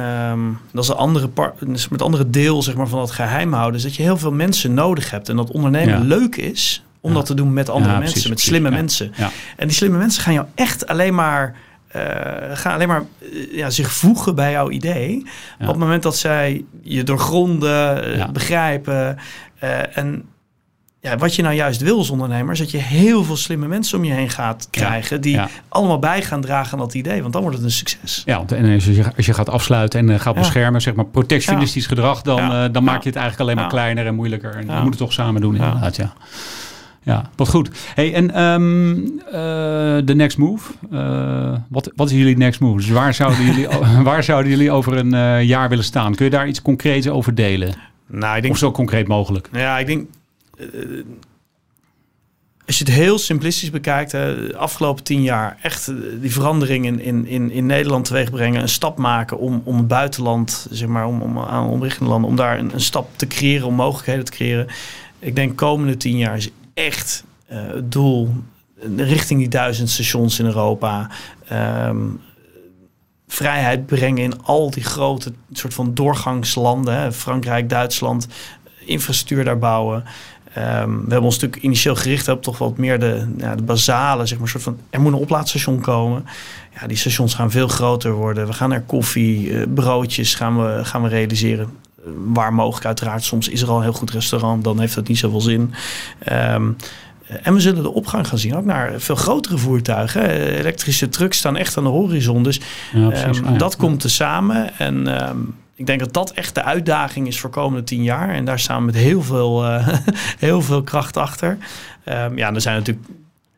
[0.00, 1.30] um, dat is een andere,
[1.66, 4.32] dus met andere deel zeg maar, van dat geheim houden, is dat je heel veel
[4.32, 8.12] mensen nodig hebt en dat ondernemen leuk is om dat te doen met andere mensen,
[8.12, 9.12] precies, met slimme mensen.
[9.56, 11.56] En die slimme mensen gaan jou echt alleen maar
[11.96, 12.02] uh,
[12.52, 15.26] gaan alleen maar uh, ja, zich voegen bij jouw idee.
[15.60, 18.32] Op het moment dat zij je doorgronden, ja.
[18.32, 19.16] begrijpen.
[19.92, 20.24] En
[21.00, 23.98] ja, wat je nou juist wil als ondernemer, is dat je heel veel slimme mensen
[23.98, 25.20] om je heen gaat krijgen.
[25.20, 27.20] Die allemaal bij gaan dragen aan dat idee.
[27.20, 28.22] Want dan wordt het een succes.
[28.24, 32.22] Ja, en als je, als je gaat afsluiten en gaat beschermen, zeg maar protectionistisch gedrag,
[32.22, 34.54] dan, dan maak je het eigenlijk alleen maar kleiner en moeilijker.
[34.54, 35.96] En je moet het toch samen doen, inderdaad.
[35.96, 36.12] Ja.
[37.08, 37.70] Ja, wat goed.
[37.94, 38.94] Hey, en um,
[39.26, 39.32] uh,
[40.04, 40.72] de next move.
[40.92, 42.76] Uh, wat, wat is jullie next move?
[42.76, 43.68] Dus waar zouden jullie,
[44.02, 46.14] waar zouden jullie over een uh, jaar willen staan?
[46.14, 47.74] Kun je daar iets concreets over delen?
[48.06, 49.48] Nou, ik denk, of zo concreet mogelijk?
[49.52, 50.06] Ja, ik denk...
[52.66, 57.50] als je het heel simplistisch bekijkt, de afgelopen tien jaar echt die verandering in, in,
[57.50, 61.38] in, Nederland teweeg brengen, een stap maken om, om het buitenland, zeg maar, om, om
[61.38, 64.66] aan omliggende landen, om daar een, een stap te creëren, om mogelijkheden te creëren.
[65.18, 68.34] Ik denk komende tien jaar is echt uh, het doel
[68.96, 71.10] richting die duizend stations in Europa.
[71.52, 72.20] Um,
[73.28, 76.94] vrijheid brengen in al die grote soort van doorgangslanden.
[76.94, 78.26] Hè, Frankrijk, Duitsland,
[78.84, 80.04] infrastructuur daar bouwen.
[80.58, 84.26] Um, we hebben ons natuurlijk initieel gericht op toch wat meer de, ja, de basale,
[84.26, 86.24] zeg maar, soort van, er moet een oplaadstation komen.
[86.80, 88.46] Ja, die stations gaan veel groter worden.
[88.46, 91.68] We gaan naar koffie, uh, broodjes gaan we, gaan we realiseren
[92.32, 93.24] waar mogelijk uiteraard.
[93.24, 95.74] Soms is er al een heel goed restaurant, dan heeft dat niet zoveel zin.
[96.32, 96.76] Um,
[97.42, 100.30] en we zullen de opgang gaan zien, ook naar veel grotere voertuigen.
[100.30, 102.42] Elektrische trucks staan echt aan de horizon.
[102.42, 102.60] Dus
[102.92, 103.58] ja, um, ah, ja.
[103.58, 104.78] dat komt er samen.
[104.78, 105.06] En
[105.78, 108.34] ik denk dat dat echt de uitdaging is voor de komende tien jaar.
[108.34, 109.88] En daar staan we met heel veel, uh,
[110.38, 111.58] heel veel kracht achter.
[112.34, 113.06] ja, er zijn natuurlijk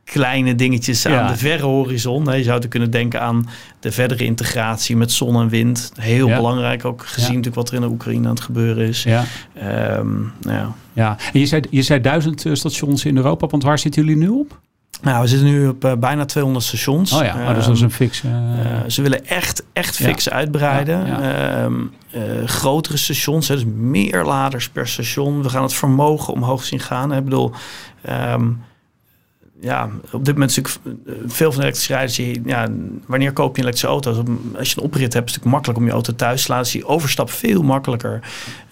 [0.05, 1.29] kleine dingetjes aan ja.
[1.29, 2.37] de verre horizon.
[2.37, 3.49] Je zou kunnen denken aan
[3.81, 5.93] de verdere integratie met zon en wind.
[6.01, 6.37] Heel ja.
[6.37, 7.29] belangrijk ook gezien ja.
[7.29, 9.03] natuurlijk wat er in de Oekraïne aan het gebeuren is.
[9.03, 9.25] Ja.
[9.97, 10.75] Um, ja.
[10.93, 14.29] ja, en je zei, je zei duizend stations in Europa, want waar zitten jullie nu
[14.29, 14.61] op?
[15.03, 17.13] Nou, we zitten nu op uh, bijna 200 stations.
[17.13, 18.23] Oh ja, oh, dus dat is een fix.
[18.23, 18.33] Uh...
[18.33, 18.37] Uh,
[18.87, 20.33] ze willen echt, echt fix ja.
[20.33, 21.07] uitbreiden.
[21.07, 21.93] Ja, um,
[22.45, 25.43] grotere stations, hè, dus meer laders per station.
[25.43, 27.11] We gaan het vermogen omhoog zien gaan.
[27.11, 27.19] Hè.
[27.19, 27.53] Ik bedoel,
[28.09, 28.63] um,
[29.61, 32.41] ja, op dit moment is natuurlijk veel van de elektrische rijders.
[32.45, 32.69] Ja,
[33.07, 34.25] wanneer koop je een elektrische auto?
[34.57, 36.65] Als je een oprit hebt, is het makkelijk om je auto thuis te laten.
[36.65, 38.21] Dus die overstap veel makkelijker.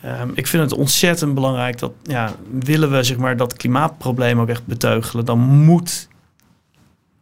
[0.05, 4.49] Um, ik vind het ontzettend belangrijk dat, ja, willen we zeg maar dat klimaatprobleem ook
[4.49, 6.09] echt beteugelen, dan moet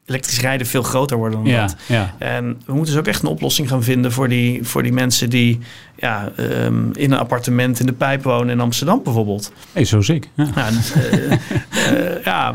[0.07, 1.77] elektrisch rijden veel groter worden dan Ja, dat.
[1.87, 2.15] ja.
[2.19, 5.31] En we moeten dus ook echt een oplossing gaan vinden voor die, voor die mensen
[5.31, 5.59] die
[5.97, 9.53] ja, ehm, in een appartement in de pijp wonen in Amsterdam bijvoorbeeld.
[9.73, 10.29] Hey, zo ziek.
[10.35, 12.55] Ja, Ja, eh, eh, ja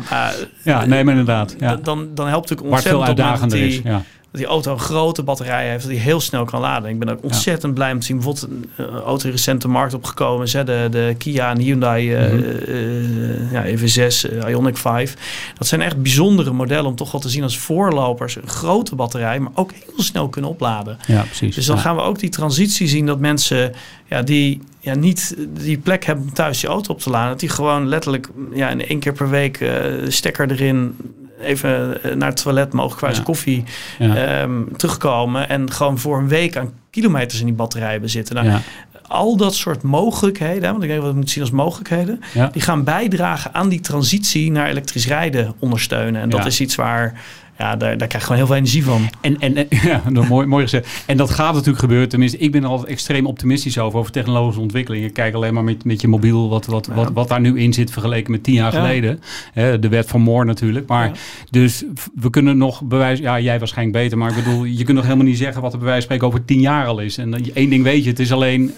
[0.64, 1.56] ja nee, maar inderdaad.
[1.60, 1.76] Ja.
[1.76, 3.80] dan, dan helpt het ook Waar veel ontzettend uitdagender is.
[3.84, 4.02] Ja.
[4.32, 6.90] Die auto een grote batterij heeft, dat die heel snel kan laden.
[6.90, 8.16] Ik ben ook ontzettend blij om te zien.
[8.16, 11.58] Bijvoorbeeld een eh, auto die recent de markt opgekomen is, hè, de, de Kia en
[11.60, 12.44] Hyundai eh, Mhm.
[12.44, 15.16] eh, ja, EV6, eh, Ioniq 5.
[15.58, 18.36] Dat zijn echt bijzondere modellen om toch wel te zien als voorlopers.
[18.36, 20.98] Een grote batterij, maar ook heel snel kunnen opladen.
[21.08, 21.56] ja, precies.
[21.56, 21.82] Dus dan Ja.
[21.82, 23.74] gaan we ook die transitie zien dat mensen
[24.08, 27.40] ja, die ja, niet die plek hebben om thuis die auto op te laden, dat
[27.40, 29.72] die gewoon letterlijk ja, in één keer per week eh,
[30.08, 30.96] stekker erin,
[31.44, 33.24] even eh, naar het toilet, mogelijkwijs Ja.
[33.24, 33.64] koffie,
[34.00, 34.16] Ja.
[34.42, 38.36] ehm, terugkomen en gewoon voor een week aan kilometers in die batterij bezitten.
[38.36, 38.62] Nou, ja.
[39.08, 42.62] Al dat soort mogelijkheden, want ik denk dat we het moeten zien als mogelijkheden, die
[42.62, 46.22] gaan bijdragen aan die transitie naar elektrisch rijden ondersteunen.
[46.22, 47.22] En dat is iets waar,
[47.62, 49.10] ja, daar, daar krijg je gewoon heel veel energie van.
[49.22, 51.04] En, en, en- ja, dat mooi, mooi gezegd.
[51.06, 52.10] En dat gaat natuurlijk gebeuren.
[52.10, 55.04] Tenminste, ik ben er altijd extreem optimistisch over, over technologische ontwikkeling.
[55.04, 57.74] Je kijkt alleen maar met, met je mobiel wat, wat, wat, wat daar nu in
[57.74, 58.80] zit vergeleken met tien jaar Ja.
[58.82, 59.20] geleden.
[59.54, 60.88] Hè, de wet van Moore natuurlijk.
[60.88, 61.14] Maar Ja.
[61.50, 61.84] dus
[62.16, 65.26] we kunnen nog bewijzen, ja, jij waarschijnlijk beter, maar ik bedoel, je kunt nog helemaal
[65.26, 67.18] niet zeggen wat er bij wijze van spreken over tien jaar al is.
[67.18, 68.72] En één ding weet je, het is alleen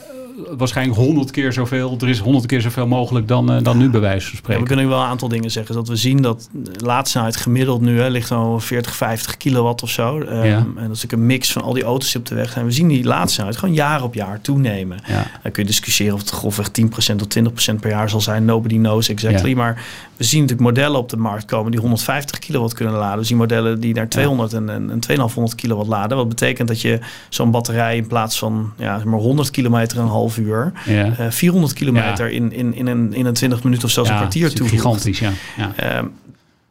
[0.58, 1.98] waarschijnlijk honderd keer zoveel.
[2.02, 4.62] Er is honderd keer zoveel mogelijk dan, eh, dan nu bij wijze van Ja, spreken.
[4.62, 5.76] we kunnen wel een aantal dingen zeggen.
[5.76, 9.90] Dat we zien dat de laadsnelheid gemiddeld nu hè, ligt al 40, 50 kilowatt of
[9.90, 10.20] zo.
[10.20, 10.58] Ehm, Ja.
[10.76, 12.66] En dat is een mix van al die auto's die op de weg zijn.
[12.66, 14.98] We zien die laadsnelheid gewoon jaar op jaar toenemen.
[15.08, 15.28] Ja.
[15.44, 18.46] Dan kun je discussiëren of het grofweg 10% tot 20% per jaar zal zijn.
[18.46, 19.54] Nobody knows exactly.
[19.54, 19.82] Maar
[20.18, 23.20] we zien natuurlijk modellen op de markt komen die 150 kilowatt kunnen laden.
[23.20, 26.18] We zien modellen die naar 200 en, en, en 2500 kilowatt laden.
[26.18, 30.22] Wat betekent dat je zo'n batterij in plaats van ja, maar 100 kilometer een half
[30.38, 30.72] uur...
[30.86, 31.18] Ja.
[31.18, 34.22] eh, 400 kilometer in, in, in, een, in een 20 minuten of zelfs Ja, een
[34.22, 34.82] kwartier toevoegt.
[34.82, 35.32] Gigantisch, ja.
[35.58, 35.72] ja.
[35.76, 36.06] Ehm,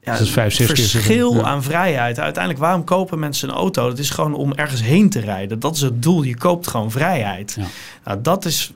[0.01, 2.19] ja, Dat is vijf, zes verschil aan vrijheid.
[2.19, 3.89] Uiteindelijk, waarom kopen mensen een auto?
[3.89, 5.59] Dat is gewoon om ergens heen te rijden.
[5.61, 6.23] Dat is het doel.
[6.23, 7.55] Je koopt gewoon vrijheid.
[7.59, 7.67] Ja.
[8.05, 8.73] Nou, dat is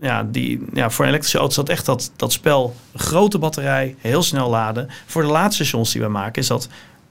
[0.00, 2.74] ja, die, ja, voor een elektrische auto is dat echt dat, dat spel.
[2.94, 4.88] Grote batterij, heel snel laden.
[5.06, 6.68] Voor de laadstations die we maken is dat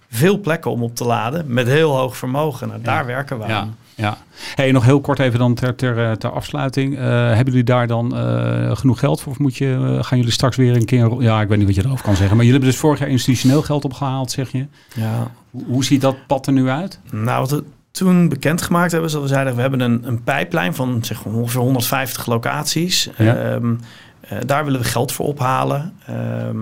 [0.09, 2.67] veel plekken om op te laden met heel hoog vermogen.
[2.67, 3.77] Nou, daar werken we Ja, aan.
[3.95, 4.17] Ja.
[4.55, 6.97] Hey, nog heel kort even dan ter, ter, eh, ter afsluiting.
[6.97, 9.31] Eh, hebben jullie daar dan eh, genoeg geld voor?
[9.31, 11.21] Of moet je, gaan jullie straks weer een keer...
[11.21, 12.35] Ja, ik weet niet wat je erover kan zeggen.
[12.35, 14.67] Maar jullie hebben dus vorig jaar institutioneel geld opgehaald, zeg je.
[14.95, 15.31] Ja.
[15.49, 16.99] Hoe, hoe ziet dat pad er nu uit?
[17.11, 19.55] Nou, wat we toen bekendgemaakt hebben, is dat we zeiden...
[19.55, 23.09] we hebben een, een pijplijn van zeg, ongeveer 150 locaties.
[23.17, 23.35] Ja.
[23.35, 23.75] Ehm,
[24.19, 25.93] eh, daar willen we geld voor ophalen.
[26.05, 26.57] Ehm,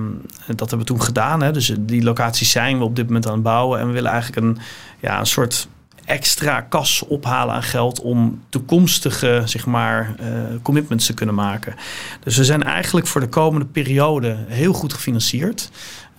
[0.47, 1.41] dat hebben we toen gedaan.
[1.41, 1.51] Hè.
[1.51, 3.79] Dus die locaties zijn we op dit moment aan het bouwen.
[3.79, 4.57] En we willen eigenlijk een,
[4.99, 5.67] ja, een soort
[6.05, 10.27] extra kas ophalen aan geld om toekomstige zeg maar, eh,
[10.61, 11.75] commitments te kunnen maken.
[12.23, 15.69] Dus we zijn eigenlijk voor de komende periode heel goed gefinancierd.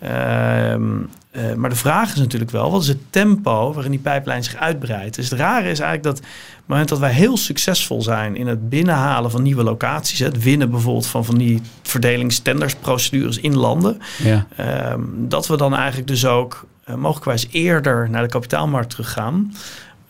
[0.03, 0.83] Ehm,
[1.31, 4.57] eh, maar de vraag is natuurlijk wel, wat is het tempo waarin die pijplijn zich
[4.57, 5.14] uitbreidt?
[5.14, 8.47] Dus het rare is eigenlijk dat op het moment dat wij heel succesvol zijn in
[8.47, 14.47] het binnenhalen van nieuwe locaties, het winnen bijvoorbeeld van, van die verdelingstendersprocedures in landen, Ja,
[14.57, 19.53] ehm, dat we dan eigenlijk dus ook uh, mogelijkwijs eerder naar de kapitaalmarkt teruggaan.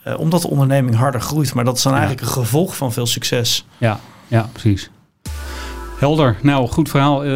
[0.07, 1.53] Uh, omdat de onderneming harder groeit.
[1.53, 1.97] Maar dat is dan Ja.
[1.99, 3.65] eigenlijk een gevolg van veel succes.
[3.77, 4.89] ja, ja precies.
[5.99, 6.35] Helder.
[6.41, 7.23] Nou, goed verhaal.
[7.23, 7.31] Eh,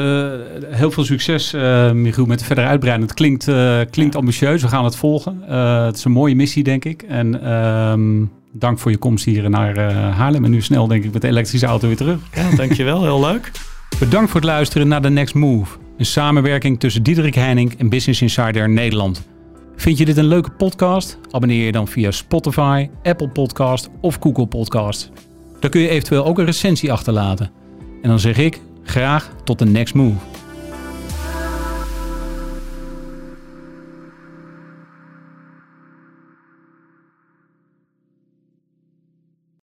[0.66, 3.08] heel veel succes, eh Michiel, met de verdere uitbreiding.
[3.10, 4.62] Het klinkt, eh, klinkt ambitieus.
[4.62, 5.44] We gaan het volgen.
[5.50, 7.02] Eh, het is een mooie missie, denk ik.
[7.02, 10.44] En ehm, dank voor je komst hier naar eh, Haarlem.
[10.46, 12.20] En nu snel, denk ik, met de elektrische auto weer terug.
[12.34, 13.04] Ja, dankjewel.
[13.04, 13.52] Heel leuk.
[14.00, 15.78] Bedankt voor het luisteren naar The Next Move.
[15.98, 19.28] Een samenwerking tussen Diederik Heining en Business Insider Nederland.
[19.76, 21.18] Vind je dit een leuke podcast?
[21.32, 25.12] Abonneer je dan via Spotify, Apple Podcast of Google Podcast.
[25.60, 27.52] Daar kun je eventueel ook een recensie achterlaten.
[28.02, 30.16] En dan zeg ik graag tot de next move.